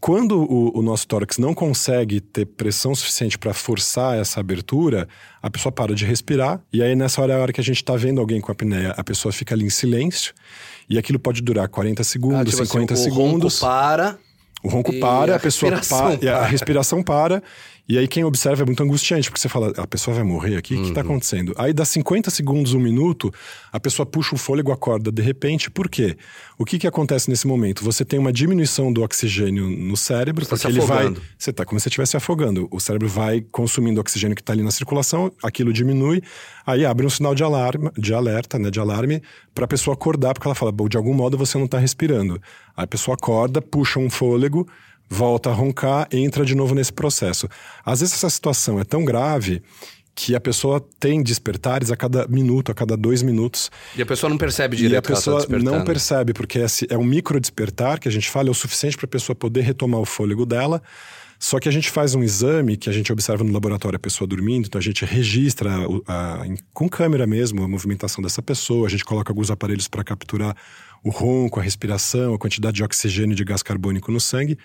[0.00, 5.06] Quando o, o, nosso tórax não consegue ter pressão suficiente para forçar essa abertura,
[5.42, 7.76] a pessoa para de respirar, e aí nessa hora é a hora que a gente
[7.76, 10.32] está vendo alguém com apneia, a pessoa fica ali em silêncio,
[10.88, 13.60] e aquilo pode durar 40 segundos, ah, tipo 50 assim, segundos.
[13.60, 14.18] O ronco para.
[14.62, 17.42] O ronco para, a, a pessoa para, a respiração para,
[17.90, 20.74] e aí quem observa é muito angustiante, porque você fala, a pessoa vai morrer aqui,
[20.74, 20.82] o uhum.
[20.84, 21.52] que está acontecendo?
[21.58, 23.34] Aí dá 50 segundos, um minuto,
[23.72, 26.16] a pessoa puxa o fôlego, acorda de repente, por quê?
[26.56, 27.82] O que, que acontece nesse momento?
[27.82, 31.12] Você tem uma diminuição do oxigênio no cérebro, você tá porque ele vai.
[31.36, 32.68] Você está como se estivesse afogando.
[32.70, 36.22] O cérebro vai consumindo o oxigênio que está ali na circulação, aquilo diminui,
[36.64, 39.20] aí abre um sinal de alarme, de alerta, né, de alarme,
[39.52, 42.40] para a pessoa acordar, porque ela fala, de algum modo você não está respirando.
[42.76, 44.64] Aí a pessoa acorda, puxa um fôlego
[45.10, 47.48] volta a roncar, entra de novo nesse processo.
[47.84, 49.60] Às vezes essa situação é tão grave
[50.14, 53.70] que a pessoa tem despertares a cada minuto, a cada dois minutos.
[53.96, 54.94] E a pessoa não percebe direito.
[54.94, 58.30] E a tá pessoa tá não percebe, porque é um micro despertar que a gente
[58.30, 60.82] fala, é o suficiente para a pessoa poder retomar o fôlego dela.
[61.38, 64.28] Só que a gente faz um exame que a gente observa no laboratório a pessoa
[64.28, 65.70] dormindo, então a gente registra
[66.06, 66.44] a, a,
[66.74, 70.54] com câmera mesmo a movimentação dessa pessoa, a gente coloca alguns aparelhos para capturar
[71.02, 74.58] o ronco, a respiração, a quantidade de oxigênio e de gás carbônico no sangue.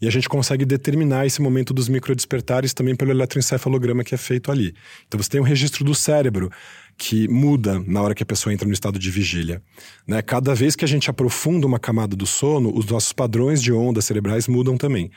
[0.00, 4.50] E a gente consegue determinar esse momento dos microdespertares também pelo eletroencefalograma que é feito
[4.52, 4.74] ali.
[5.06, 6.50] Então você tem um registro do cérebro
[6.98, 9.62] que muda na hora que a pessoa entra no estado de vigília.
[10.06, 10.22] Né?
[10.22, 14.04] Cada vez que a gente aprofunda uma camada do sono, os nossos padrões de ondas
[14.04, 15.10] cerebrais mudam também.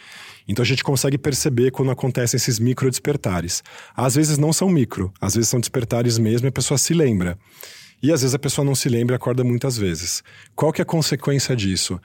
[0.48, 3.64] Então a gente consegue perceber quando acontecem esses microdespertares.
[3.96, 7.38] Às vezes não são micro, às vezes são despertares mesmo e a pessoa se lembra.
[8.02, 10.24] E às vezes a pessoa não se lembra e acorda muitas vezes.
[10.56, 12.00] Qual que é a consequência disso?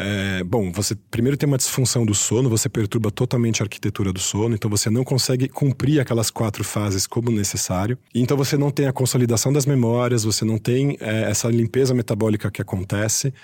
[0.00, 4.20] É, bom, você primeiro tem uma disfunção do sono, você perturba totalmente a arquitetura do
[4.20, 7.98] sono, então você não consegue cumprir aquelas quatro fases como necessário.
[8.14, 12.48] Então você não tem a consolidação das memórias, você não tem é, essa limpeza metabólica
[12.48, 13.34] que acontece.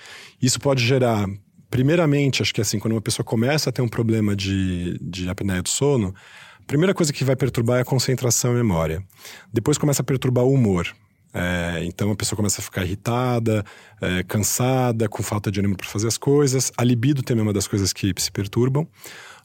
[0.41, 1.27] Isso pode gerar,
[1.69, 5.61] primeiramente, acho que assim, quando uma pessoa começa a ter um problema de, de apneia
[5.61, 6.15] do sono,
[6.61, 9.03] a primeira coisa que vai perturbar é a concentração e a memória.
[9.51, 10.95] Depois começa a perturbar o humor.
[11.37, 13.65] É, então a pessoa começa a ficar irritada,
[14.01, 16.71] é, cansada, com falta de ânimo para fazer as coisas.
[16.77, 18.87] A libido também é uma das coisas que se perturbam.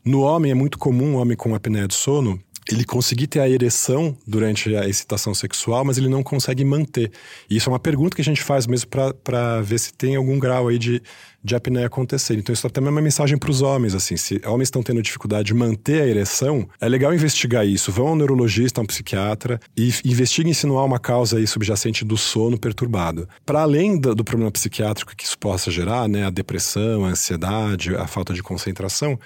[0.05, 3.49] No homem é muito comum, o homem com apneia do sono, ele conseguir ter a
[3.49, 7.11] ereção durante a excitação sexual, mas ele não consegue manter.
[7.49, 8.89] E isso é uma pergunta que a gente faz mesmo
[9.25, 11.03] para ver se tem algum grau aí de,
[11.43, 12.39] de apneia acontecer.
[12.39, 15.49] Então isso também é uma mensagem para os homens, assim, se homens estão tendo dificuldade
[15.49, 17.91] de manter a ereção, é legal investigar isso.
[17.91, 22.05] Vão ao neurologista, a um psiquiatra e investiguem se não há uma causa aí subjacente
[22.05, 23.29] do sono perturbado.
[23.45, 27.95] Para além do, do problema psiquiátrico que isso possa gerar, né, a depressão, a ansiedade,
[27.97, 29.19] a falta de concentração,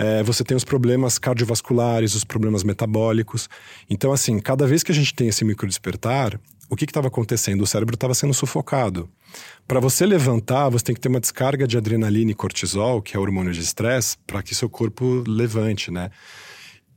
[0.00, 3.50] é, você tem os problemas cardiovasculares, os problemas metabólicos.
[3.88, 6.40] Então, assim, cada vez que a gente tem esse microdespertar,
[6.70, 7.60] o que estava acontecendo?
[7.60, 9.10] O cérebro estava sendo sufocado.
[9.68, 13.20] Para você levantar, você tem que ter uma descarga de adrenalina e cortisol, que é
[13.20, 16.10] hormônio de estresse, para que seu corpo levante, né?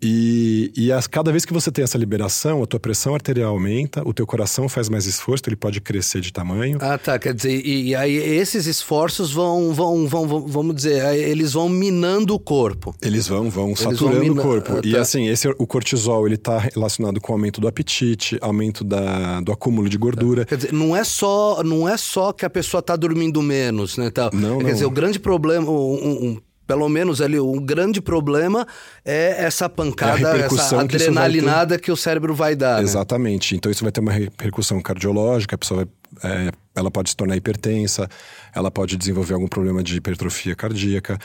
[0.03, 4.05] E, e as, cada vez que você tem essa liberação, a tua pressão arterial aumenta,
[4.05, 6.77] o teu coração faz mais esforço, ele pode crescer de tamanho.
[6.81, 7.17] Ah, tá.
[7.17, 11.69] Quer dizer, e, e aí esses esforços vão, vão, vão, vão, vamos dizer, eles vão
[11.69, 12.93] minando o corpo.
[13.01, 14.41] Eles vão, vão eles saturando vão mina...
[14.41, 14.73] o corpo.
[14.73, 14.87] Ah, tá.
[14.87, 19.39] E assim, esse, o cortisol, ele está relacionado com o aumento do apetite, aumento da,
[19.39, 20.43] do acúmulo de gordura.
[20.43, 24.11] Quer dizer, não é só, não é só que a pessoa está dormindo menos, né?
[24.11, 24.29] Tá?
[24.33, 24.73] Não, Quer não.
[24.73, 28.65] dizer, o grande problema, um, um pelo menos ali, o grande problema
[29.03, 32.77] é essa pancada, é essa adrenalinada que, que, o cérebro vai dar.
[32.77, 32.83] Né?
[32.83, 33.53] Exatamente.
[33.53, 33.57] Né?
[33.57, 35.85] Então isso vai ter uma repercussão cardiológica, a pessoa
[36.21, 38.09] vai, é, ela pode se tornar hipertensa,
[38.55, 41.17] ela pode desenvolver algum problema de hipertrofia cardíaca.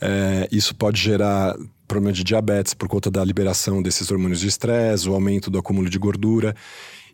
[0.00, 1.54] É, isso pode gerar
[1.86, 5.90] problema de diabetes por conta da liberação desses hormônios de estresse, o aumento do acúmulo
[5.90, 6.54] de gordura.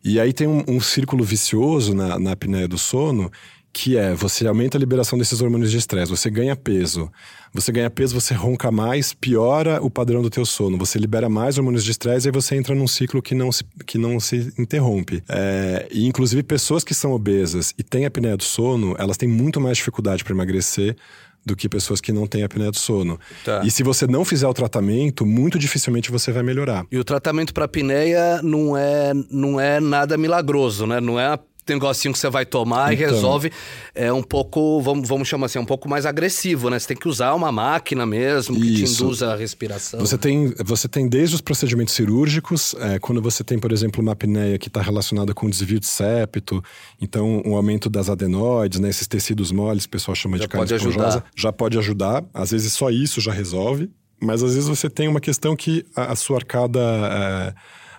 [0.04, 3.30] E aí tem um, um círculo vicioso na, na apneia do sono
[3.76, 7.12] que é você aumenta a liberação desses hormônios de estresse, você ganha peso.
[7.52, 10.78] Você ganha peso, você ronca mais, piora o padrão do teu sono.
[10.78, 13.64] Você libera mais hormônios de estresse e aí você entra num ciclo que não se,
[13.84, 15.22] que não se interrompe.
[15.28, 19.60] É, e inclusive pessoas que são obesas e têm apneia do sono, elas têm muito
[19.60, 20.96] mais dificuldade para emagrecer
[21.44, 23.20] do que pessoas que não têm apneia do sono.
[23.44, 23.60] Tá.
[23.62, 26.86] E se você não fizer o tratamento, muito dificilmente você vai melhorar.
[26.90, 30.98] E o tratamento para apneia não é, não é nada milagroso, né?
[30.98, 31.38] Não é
[31.74, 33.06] negocinho que você vai tomar então.
[33.06, 33.52] e resolve.
[33.94, 36.78] É um pouco, vamos, vamos chamar assim, é um pouco mais agressivo, né?
[36.78, 38.96] Você tem que usar uma máquina mesmo que Isso.
[38.96, 40.00] te induza a respiração.
[40.00, 44.12] Você tem, você tem desde os procedimentos cirúrgicos, é, quando você tem, por exemplo, uma
[44.12, 46.62] apneia que está relacionada com desvio de septo,
[47.00, 48.88] então um aumento das adenoides, né?
[48.88, 52.24] Esses tecidos moles, o pessoal chama já de carne esponjosa, já pode ajudar.
[52.32, 53.90] Às vezes só isso já resolve,
[54.20, 57.54] mas às vezes você tem uma questão que a, a sua arcada, é,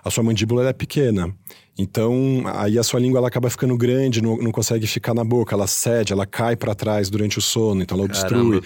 [0.07, 1.33] a sua mandíbula é pequena.
[1.77, 5.53] Então, aí a sua língua ela acaba ficando grande, não, não consegue ficar na boca,
[5.53, 8.61] ela cede, ela cai para trás durante o sono, então ela obstrui.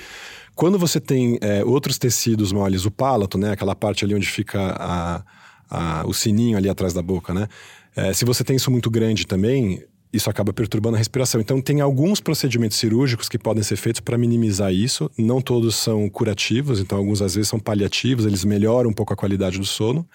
[0.56, 4.76] Quando você tem é, outros tecidos moles, o palato, né, aquela parte ali onde fica
[4.78, 5.24] a,
[5.70, 7.48] a, o sininho ali atrás da boca, né?
[7.96, 9.84] É, se você tem isso muito grande também,
[10.14, 11.40] isso acaba perturbando a respiração.
[11.40, 15.10] Então, tem alguns procedimentos cirúrgicos que podem ser feitos para minimizar isso.
[15.18, 19.16] Não todos são curativos, então, alguns às vezes são paliativos, eles melhoram um pouco a
[19.16, 20.08] qualidade do sono.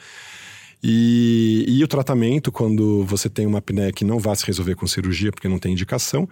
[0.82, 4.86] E, e o tratamento, quando você tem uma apneia que não vai se resolver com
[4.86, 6.28] cirurgia, porque não tem indicação,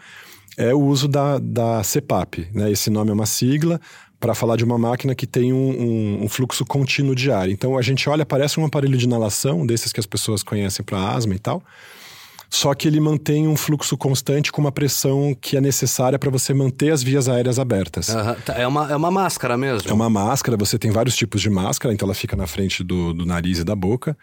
[0.56, 2.48] é o uso da, da CPAP.
[2.52, 2.70] Né?
[2.70, 3.80] Esse nome é uma sigla
[4.20, 7.50] para falar de uma máquina que tem um, um, um, fluxo contínuo de ar.
[7.50, 10.98] Então a gente olha, parece um aparelho de inalação, desses que as pessoas conhecem para
[10.98, 11.62] asma e tal.
[12.54, 16.54] Só que ele mantém um fluxo constante com uma pressão que é necessária para você
[16.54, 18.10] manter as vias aéreas abertas.
[18.10, 18.36] Uhum.
[18.54, 19.90] É, uma, é uma máscara mesmo?
[19.90, 23.12] É uma máscara, você tem vários tipos de máscara, então ela fica na frente do,
[23.12, 24.16] do nariz e da boca.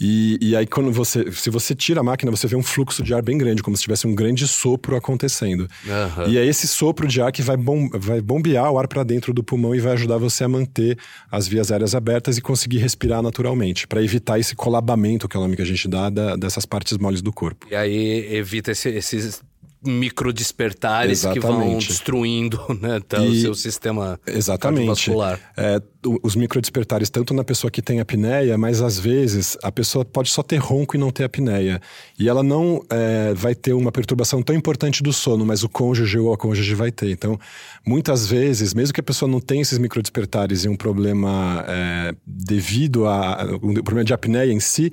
[0.00, 1.30] E, e, aí, quando você.
[1.32, 3.82] Se você tira a máquina, você vê um fluxo de ar bem grande, como se
[3.82, 5.68] tivesse um grande sopro acontecendo.
[5.86, 6.28] Uhum.
[6.28, 9.32] E é esse sopro de ar que vai, bom, vai bombear o ar para dentro
[9.32, 10.98] do pulmão e vai ajudar você a manter
[11.30, 15.42] as vias aéreas abertas e conseguir respirar naturalmente, para evitar esse colabamento, que é o
[15.42, 17.66] nome que a gente dá, da, dessas partes moles do corpo.
[17.70, 19.42] E aí evita esse, esses
[19.84, 24.86] microdespertares que vão destruindo né, e, o seu sistema exatamente.
[24.86, 25.40] cardiovascular.
[25.56, 25.80] É,
[26.22, 30.42] os microdespertares tanto na pessoa que tem apneia, mas às vezes a pessoa pode só
[30.42, 31.80] ter ronco e não ter apneia.
[32.18, 36.18] E ela não é, vai ter uma perturbação tão importante do sono, mas o cônjuge
[36.18, 37.10] ou a cônjuge vai ter.
[37.10, 37.38] Então,
[37.86, 43.06] muitas vezes, mesmo que a pessoa não tenha esses microdespertares e um problema é, devido
[43.06, 44.92] a um problema de apneia em si,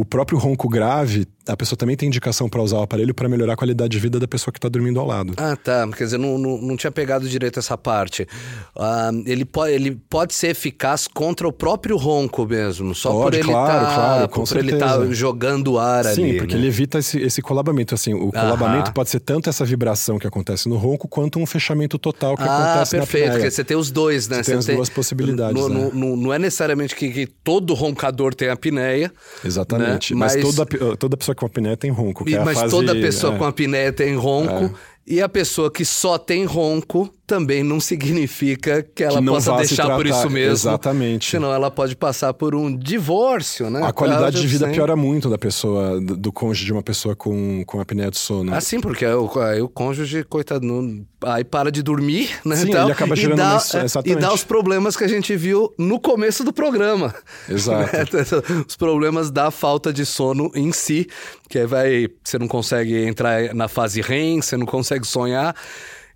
[0.00, 3.52] o próprio ronco grave, a pessoa também tem indicação para usar o aparelho para melhorar
[3.52, 5.34] a qualidade de vida da pessoa que está dormindo ao lado.
[5.36, 5.86] Ah, tá.
[5.94, 8.26] Quer dizer, não, não, não tinha pegado direito essa parte.
[8.74, 13.34] Ah, ele, pode, ele pode ser eficaz contra o próprio ronco mesmo, só pode, por
[13.34, 16.32] ele claro, tá, claro, com por ele estar tá jogando ar Sim, ali.
[16.32, 16.60] Sim, porque né?
[16.60, 17.94] ele evita esse, esse colabamento.
[17.94, 21.98] Assim, o colabamento pode ser tanto essa vibração que acontece no ronco, quanto um fechamento
[21.98, 24.36] total que ah, acontece perfeito, na porque você tem os dois, né?
[24.36, 24.76] Você, você tem as tem...
[24.76, 25.60] duas possibilidades.
[25.60, 25.90] No, né?
[25.92, 29.12] no, no, não é necessariamente que, que, todo roncador tem apneia.
[29.44, 29.89] Exatamente, né?
[30.14, 32.28] Mas, mas toda, toda pessoa com apneia tem ronco.
[32.28, 33.38] É mas fase, toda pessoa é.
[33.38, 34.74] com apneia tem ronco.
[35.10, 35.14] É.
[35.14, 39.94] E a pessoa que só tem ronco também não significa que ela que possa deixar
[39.94, 40.52] por isso mesmo.
[40.52, 41.30] Exatamente.
[41.30, 43.84] Senão ela pode passar por um divórcio, né?
[43.84, 47.62] A qualidade de vida piora muito da pessoa, do, do, cônjuge de uma pessoa com,
[47.64, 48.52] com apneia do sono.
[48.52, 52.56] Ah, sim, porque aí o, aí o cônjuge, coitado, não, aí para de dormir, né?
[52.56, 53.84] Sim, ele acaba gerando dá, uma...
[53.84, 54.18] Exatamente.
[54.18, 57.14] E dá os problemas que a gente viu no começo do programa.
[57.48, 57.90] Exato.
[58.66, 61.06] os problemas da falta de sono em si,
[61.50, 62.08] que aí vai...
[62.24, 65.54] Você não consegue entrar na fase REM, você não consegue sonhar...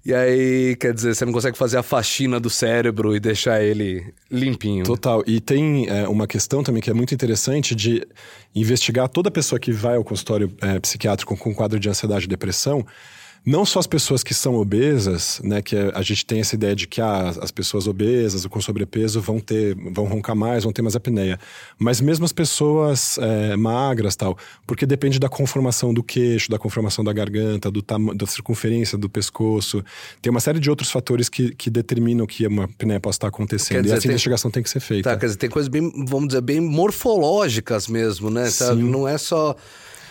[0.06, 4.12] E aí, quer dizer, você não consegue fazer a faxina do cérebro e deixar ele
[4.30, 4.84] limpinho.
[4.84, 5.24] Total.
[5.26, 8.06] E tem é, uma questão também que é muito interessante de
[8.54, 12.84] investigar toda pessoa que vai ao consultório é, psiquiátrico com quadro de ansiedade e depressão
[13.44, 16.86] não só as pessoas que são obesas, né, que a gente tem essa ideia de
[16.86, 20.80] que ah, as pessoas obesas ou com sobrepeso vão ter, vão roncar mais, vão ter
[20.80, 21.38] mais apneia,
[21.78, 27.04] mas mesmo as pessoas é, magras tal, porque depende da conformação do queixo, da conformação
[27.04, 27.84] da garganta, do
[28.14, 29.84] da circunferência do pescoço,
[30.22, 33.82] tem uma série de outros fatores que, que determinam que uma apneia possa estar acontecendo
[33.82, 34.10] dizer, e essa tem...
[34.10, 35.10] investigação tem que ser feita.
[35.10, 38.48] Tá, quer dizer, tem coisas bem, vamos dizer, bem morfológicas mesmo, né?
[38.48, 38.82] Sim.
[38.82, 39.54] Não é só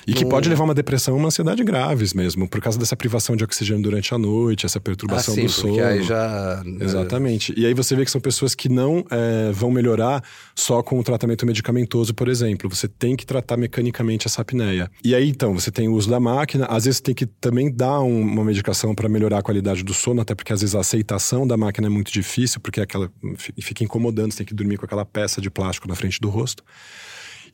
[0.07, 2.95] e que pode levar a uma depressão e uma ansiedade graves mesmo, por causa dessa
[2.95, 5.83] privação de oxigênio durante a noite, essa perturbação ah, sim, do sono.
[5.83, 6.61] Aí já...
[6.65, 6.85] Né?
[6.85, 7.53] Exatamente.
[7.57, 10.23] E aí você vê que são pessoas que não é, vão melhorar
[10.55, 12.69] só com o tratamento medicamentoso, por exemplo.
[12.69, 14.89] Você tem que tratar mecanicamente essa apneia.
[15.03, 18.01] E aí, então, você tem o uso da máquina, às vezes tem que também dar
[18.01, 21.47] um, uma medicação para melhorar a qualidade do sono, até porque às vezes a aceitação
[21.47, 23.11] da máquina é muito difícil, porque é aquela
[23.59, 26.63] fica incomodando, você tem que dormir com aquela peça de plástico na frente do rosto.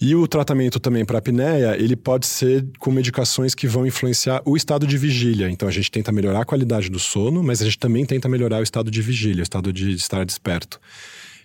[0.01, 4.55] E o tratamento também para apneia, ele pode ser com medicações que vão influenciar o
[4.55, 5.49] estado de vigília.
[5.49, 8.59] Então a gente tenta melhorar a qualidade do sono, mas a gente também tenta melhorar
[8.59, 10.79] o estado de vigília, o estado de estar desperto.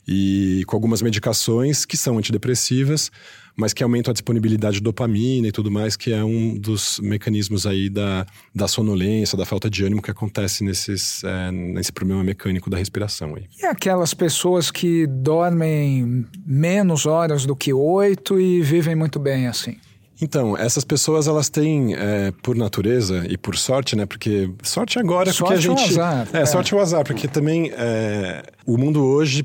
[0.06, 3.10] E com algumas medicações que são antidepressivas,
[3.56, 7.66] mas que aumentam a disponibilidade de dopamina e tudo mais, que é um dos mecanismos
[7.66, 12.68] aí da, da sonolência, da falta de ânimo que acontece nesses, é, nesse problema mecânico
[12.68, 13.34] da respiração.
[13.36, 13.44] Aí.
[13.60, 19.76] E aquelas pessoas que dormem menos horas do que oito e vivem muito bem assim?
[20.22, 24.06] Então, essas pessoas, elas têm, é, por natureza e por sorte, né?
[24.06, 25.92] Porque sorte agora, sorte porque a gente...
[25.92, 26.28] Sorte ou azar.
[26.32, 29.44] É, é, sorte ou azar, porque também é, o mundo hoje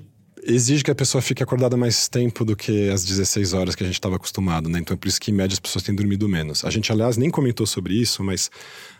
[0.49, 3.85] exige que a pessoa fique acordada mais tempo do que as 16 horas que a
[3.85, 4.79] gente estava acostumado, né?
[4.79, 6.65] Então é por isso que, em média, as pessoas têm dormido menos.
[6.65, 8.49] A gente, aliás, nem comentou sobre isso, mas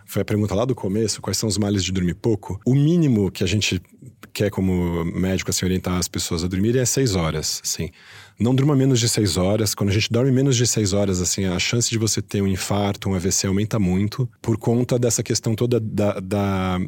[0.06, 2.60] foi a pergunta lá do começo, quais são os males de dormir pouco?
[2.66, 3.82] O mínimo que a gente
[4.34, 7.90] quer como médico, assim, orientar as pessoas a dormirem é seis horas, sim
[8.40, 9.76] não durma menos de seis horas.
[9.76, 12.48] Quando a gente dorme menos de seis horas, assim, a chance de você ter um
[12.48, 16.80] infarto, um AVC aumenta muito por conta dessa questão toda da, da,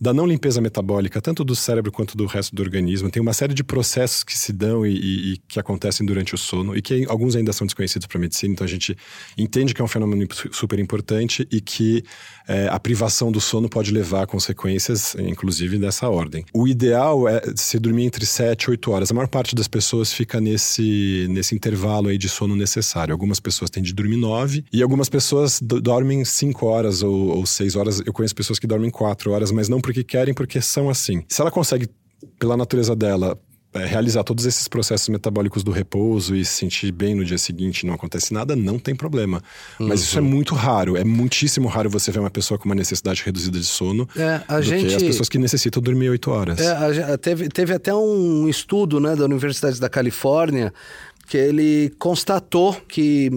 [0.00, 3.10] da não limpeza metabólica, tanto do cérebro quanto do resto do organismo.
[3.10, 6.38] Tem uma série de processos que se dão e, e, e que acontecem durante o
[6.38, 8.96] sono e que alguns ainda são desconhecidos para a medicina, então a gente
[9.36, 12.04] entende que é um fenômeno super importante e que
[12.46, 16.44] é, a privação do sono pode levar a consequências, inclusive, dessa ordem.
[16.52, 19.10] O ideal é se dormir entre 7 e 8 horas.
[19.10, 20.97] A maior parte das pessoas fica nesse
[21.28, 23.12] nesse, intervalo aí de sono necessário.
[23.12, 27.76] Algumas pessoas têm de dormir nove e algumas pessoas dormem cinco horas ou, ou seis
[27.76, 28.00] horas.
[28.04, 31.22] Eu conheço pessoas que dormem quatro horas, mas não porque querem, porque são assim.
[31.28, 31.88] Se ela consegue,
[32.38, 33.38] pela natureza dela,
[33.74, 37.94] realizar todos esses processos metabólicos do repouso e se sentir bem no dia seguinte não
[37.94, 39.42] acontece nada, não tem problema.
[39.78, 40.06] Mas uhum.
[40.06, 43.58] isso é muito raro, é muitíssimo raro você ver uma pessoa com uma necessidade reduzida
[43.58, 44.86] de sono é, a gente...
[44.86, 46.58] que as pessoas que necessitam dormir oito horas.
[46.58, 50.72] É, teve, teve até um estudo né, da Universidade da Califórnia
[51.28, 53.30] que ele constatou que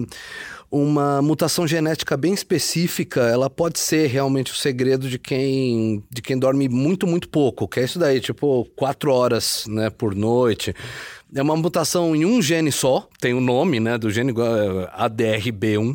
[0.72, 6.38] uma mutação genética bem específica, ela pode ser realmente o segredo de quem, de quem
[6.38, 10.74] dorme muito, muito pouco, que é isso daí, tipo, quatro horas, né, por noite.
[11.34, 15.94] É uma mutação em um gene só, tem o nome, né, do gene é, ADRB1,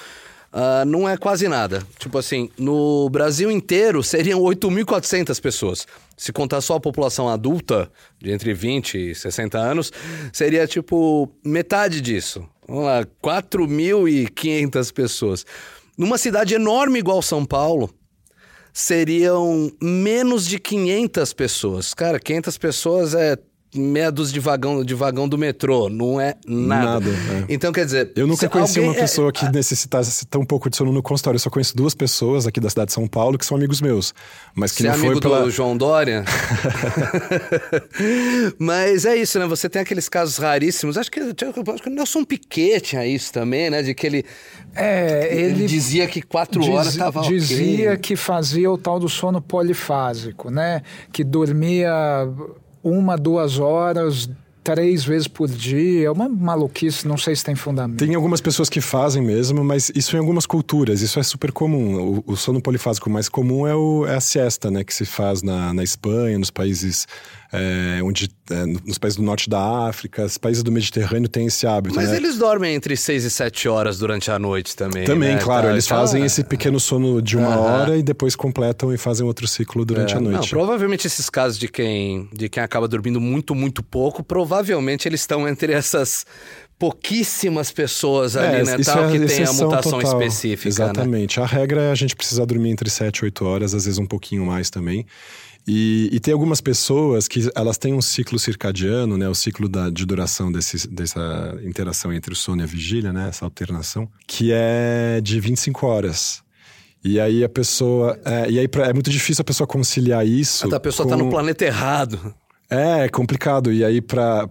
[0.52, 1.82] Uh, não é quase nada.
[1.98, 5.86] Tipo assim, no Brasil inteiro seriam 8.400 pessoas.
[6.16, 7.88] Se contar só a população adulta,
[8.20, 9.92] de entre 20 e 60 anos,
[10.32, 12.44] seria tipo metade disso.
[12.66, 15.46] Vamos lá, 4.500 pessoas.
[15.96, 17.88] Numa cidade enorme igual São Paulo,
[18.72, 21.94] seriam menos de 500 pessoas.
[21.94, 23.38] Cara, 500 pessoas é
[23.74, 27.00] meia dúzia de vagão, de vagão do metrô, não é nada.
[27.00, 27.44] nada é.
[27.48, 28.12] Então, quer dizer.
[28.14, 28.90] Eu nunca conheci alguém...
[28.90, 29.32] uma é- pessoa é...
[29.32, 31.36] que necessitasse tão pouco de sono no consultório.
[31.36, 34.14] Eu só conheço duas pessoas aqui da cidade de São Paulo que são amigos meus.
[34.54, 35.42] Mas que Você não é amigo foi pela...
[35.42, 36.24] do João Dória?
[38.58, 39.46] mas é isso, né?
[39.46, 40.98] Você tem aqueles casos raríssimos.
[40.98, 43.82] Acho que, acho que o Nelson Piquet tinha isso também, né?
[43.82, 44.24] De que ele.
[44.74, 47.96] É, ele, ele dizia que quatro diz, horas estava Dizia okay.
[47.98, 50.82] que fazia o tal do sono polifásico, né?
[51.12, 51.92] Que dormia
[52.82, 54.28] uma, duas horas,
[54.62, 56.06] três vezes por dia.
[56.06, 57.98] É uma maluquice, não sei se tem fundamento.
[57.98, 62.22] Tem algumas pessoas que fazem mesmo, mas isso em algumas culturas, isso é super comum.
[62.26, 64.84] O, o sono polifásico mais comum é, o, é a siesta, né?
[64.84, 67.06] Que se faz na, na Espanha, nos países
[67.52, 71.66] é, onde é, nos países do norte da África, os países do Mediterrâneo têm esse
[71.66, 71.94] hábito.
[71.94, 72.16] Mas né?
[72.16, 75.04] eles dormem entre 6 e 7 horas durante a noite também.
[75.04, 75.40] Também, né?
[75.42, 75.66] claro.
[75.66, 75.96] Tá, eles tá...
[75.96, 80.14] fazem esse pequeno sono de uma hora e depois completam e fazem outro ciclo durante
[80.14, 80.40] é, a noite.
[80.40, 85.20] Não, provavelmente esses casos de quem, de quem acaba dormindo muito, muito pouco, provavelmente eles
[85.20, 86.24] estão entre essas
[86.78, 90.20] pouquíssimas pessoas ali, é, né, tal, é, que tem a mutação total.
[90.20, 90.68] específica.
[90.68, 90.70] Né?
[90.70, 91.38] Exatamente.
[91.38, 91.44] Né?
[91.44, 94.06] A regra é a gente precisar dormir entre 7 e 8 horas, às vezes um
[94.06, 95.06] pouquinho mais também.
[95.66, 99.28] E, e, tem algumas pessoas que elas têm um ciclo circadiano, né?
[99.28, 103.28] O ciclo da, de duração desse, dessa interação entre o sono e a vigília, né?
[103.28, 106.42] Essa alternação, que é de 25 horas.
[107.04, 108.18] E aí a pessoa.
[108.24, 110.72] É, e aí é muito difícil a pessoa conciliar isso.
[110.74, 111.10] A pessoa com...
[111.10, 112.34] tá no planeta errado.
[112.68, 113.72] É, é complicado.
[113.72, 114.48] E aí, para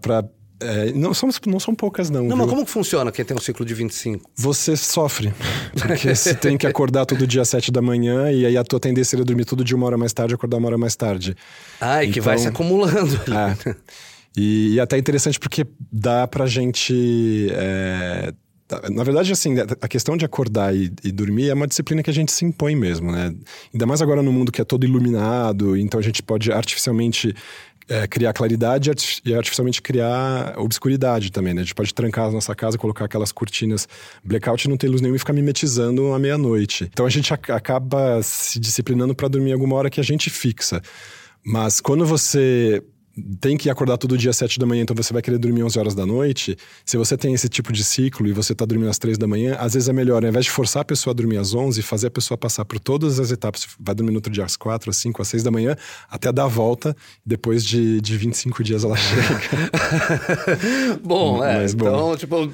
[0.61, 2.21] é, não, são, não são poucas, não.
[2.21, 2.37] Não, viu?
[2.37, 4.29] mas como que funciona quem tem um ciclo de 25?
[4.35, 5.33] Você sofre.
[5.73, 8.79] Porque você tem que acordar todo dia às 7 da manhã e aí a tua
[8.79, 11.35] tendência é dormir todo dia uma hora mais tarde e acordar uma hora mais tarde.
[11.79, 13.19] Ah, e então, que vai se então, acumulando.
[13.31, 13.75] É.
[14.35, 17.49] E, e até interessante porque dá pra gente.
[17.51, 18.33] É,
[18.89, 22.13] na verdade, assim, a questão de acordar e, e, dormir é uma disciplina que a
[22.13, 23.33] gente se impõe mesmo, né?
[23.73, 27.35] Ainda mais agora no mundo que é todo iluminado, então a gente pode artificialmente
[27.91, 28.89] é, criar claridade
[29.25, 31.59] e artificialmente criar obscuridade também, né?
[31.59, 33.85] A gente pode trancar a nossa casa, colocar aquelas cortinas
[34.23, 36.89] blackout, não ter luz nenhuma e ficar mimetizando à meia-noite.
[36.89, 40.81] Então a gente acaba se disciplinando para dormir alguma hora que a gente fixa.
[41.43, 42.81] Mas quando você
[43.39, 45.77] tem que acordar todo dia às 7 da manhã, então você vai querer dormir 11
[45.77, 46.57] horas da noite.
[46.85, 49.55] Se você tem esse tipo de ciclo e você está dormindo às 3 da manhã,
[49.59, 52.07] às vezes é melhor, ao invés de forçar a pessoa a dormir às 11, fazer
[52.07, 53.67] a pessoa passar por todas as etapas.
[53.79, 55.75] Vai dormir no outro dia às 4, às 5, às 6 da manhã,
[56.09, 56.95] até dar a volta.
[57.25, 59.41] Depois de, de 25 dias ela chega.
[61.03, 61.57] bom, é.
[61.57, 61.87] Mas, bom.
[61.87, 62.53] Então, tipo,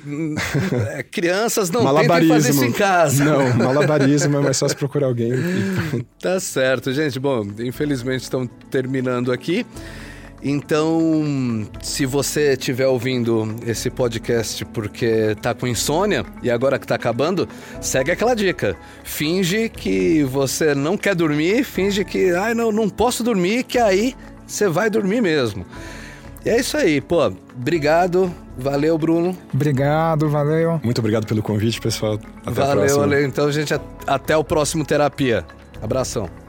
[0.92, 3.24] é, crianças não tentem fazer isso em casa.
[3.24, 5.32] Não, malabarismo é mais se procurar alguém.
[6.20, 7.20] tá certo, gente.
[7.20, 9.66] Bom, infelizmente estão terminando aqui.
[10.50, 16.96] Então, se você estiver ouvindo esse podcast porque tá com insônia e agora que tá
[16.96, 17.50] acabando,
[17.82, 18.78] segue aquela dica.
[19.04, 23.78] Finge que você não quer dormir, finge que, ai, ah, não, não posso dormir, que
[23.78, 25.66] aí você vai dormir mesmo.
[26.46, 27.26] E é isso aí, pô.
[27.54, 28.34] Obrigado.
[28.58, 29.38] Valeu, Bruno.
[29.54, 30.80] Obrigado, valeu.
[30.82, 32.14] Muito obrigado pelo convite, pessoal.
[32.46, 33.00] Até valeu, a próxima.
[33.02, 33.74] Valeu, então, gente.
[34.08, 35.46] Até o próximo Terapia.
[35.82, 36.47] Abração.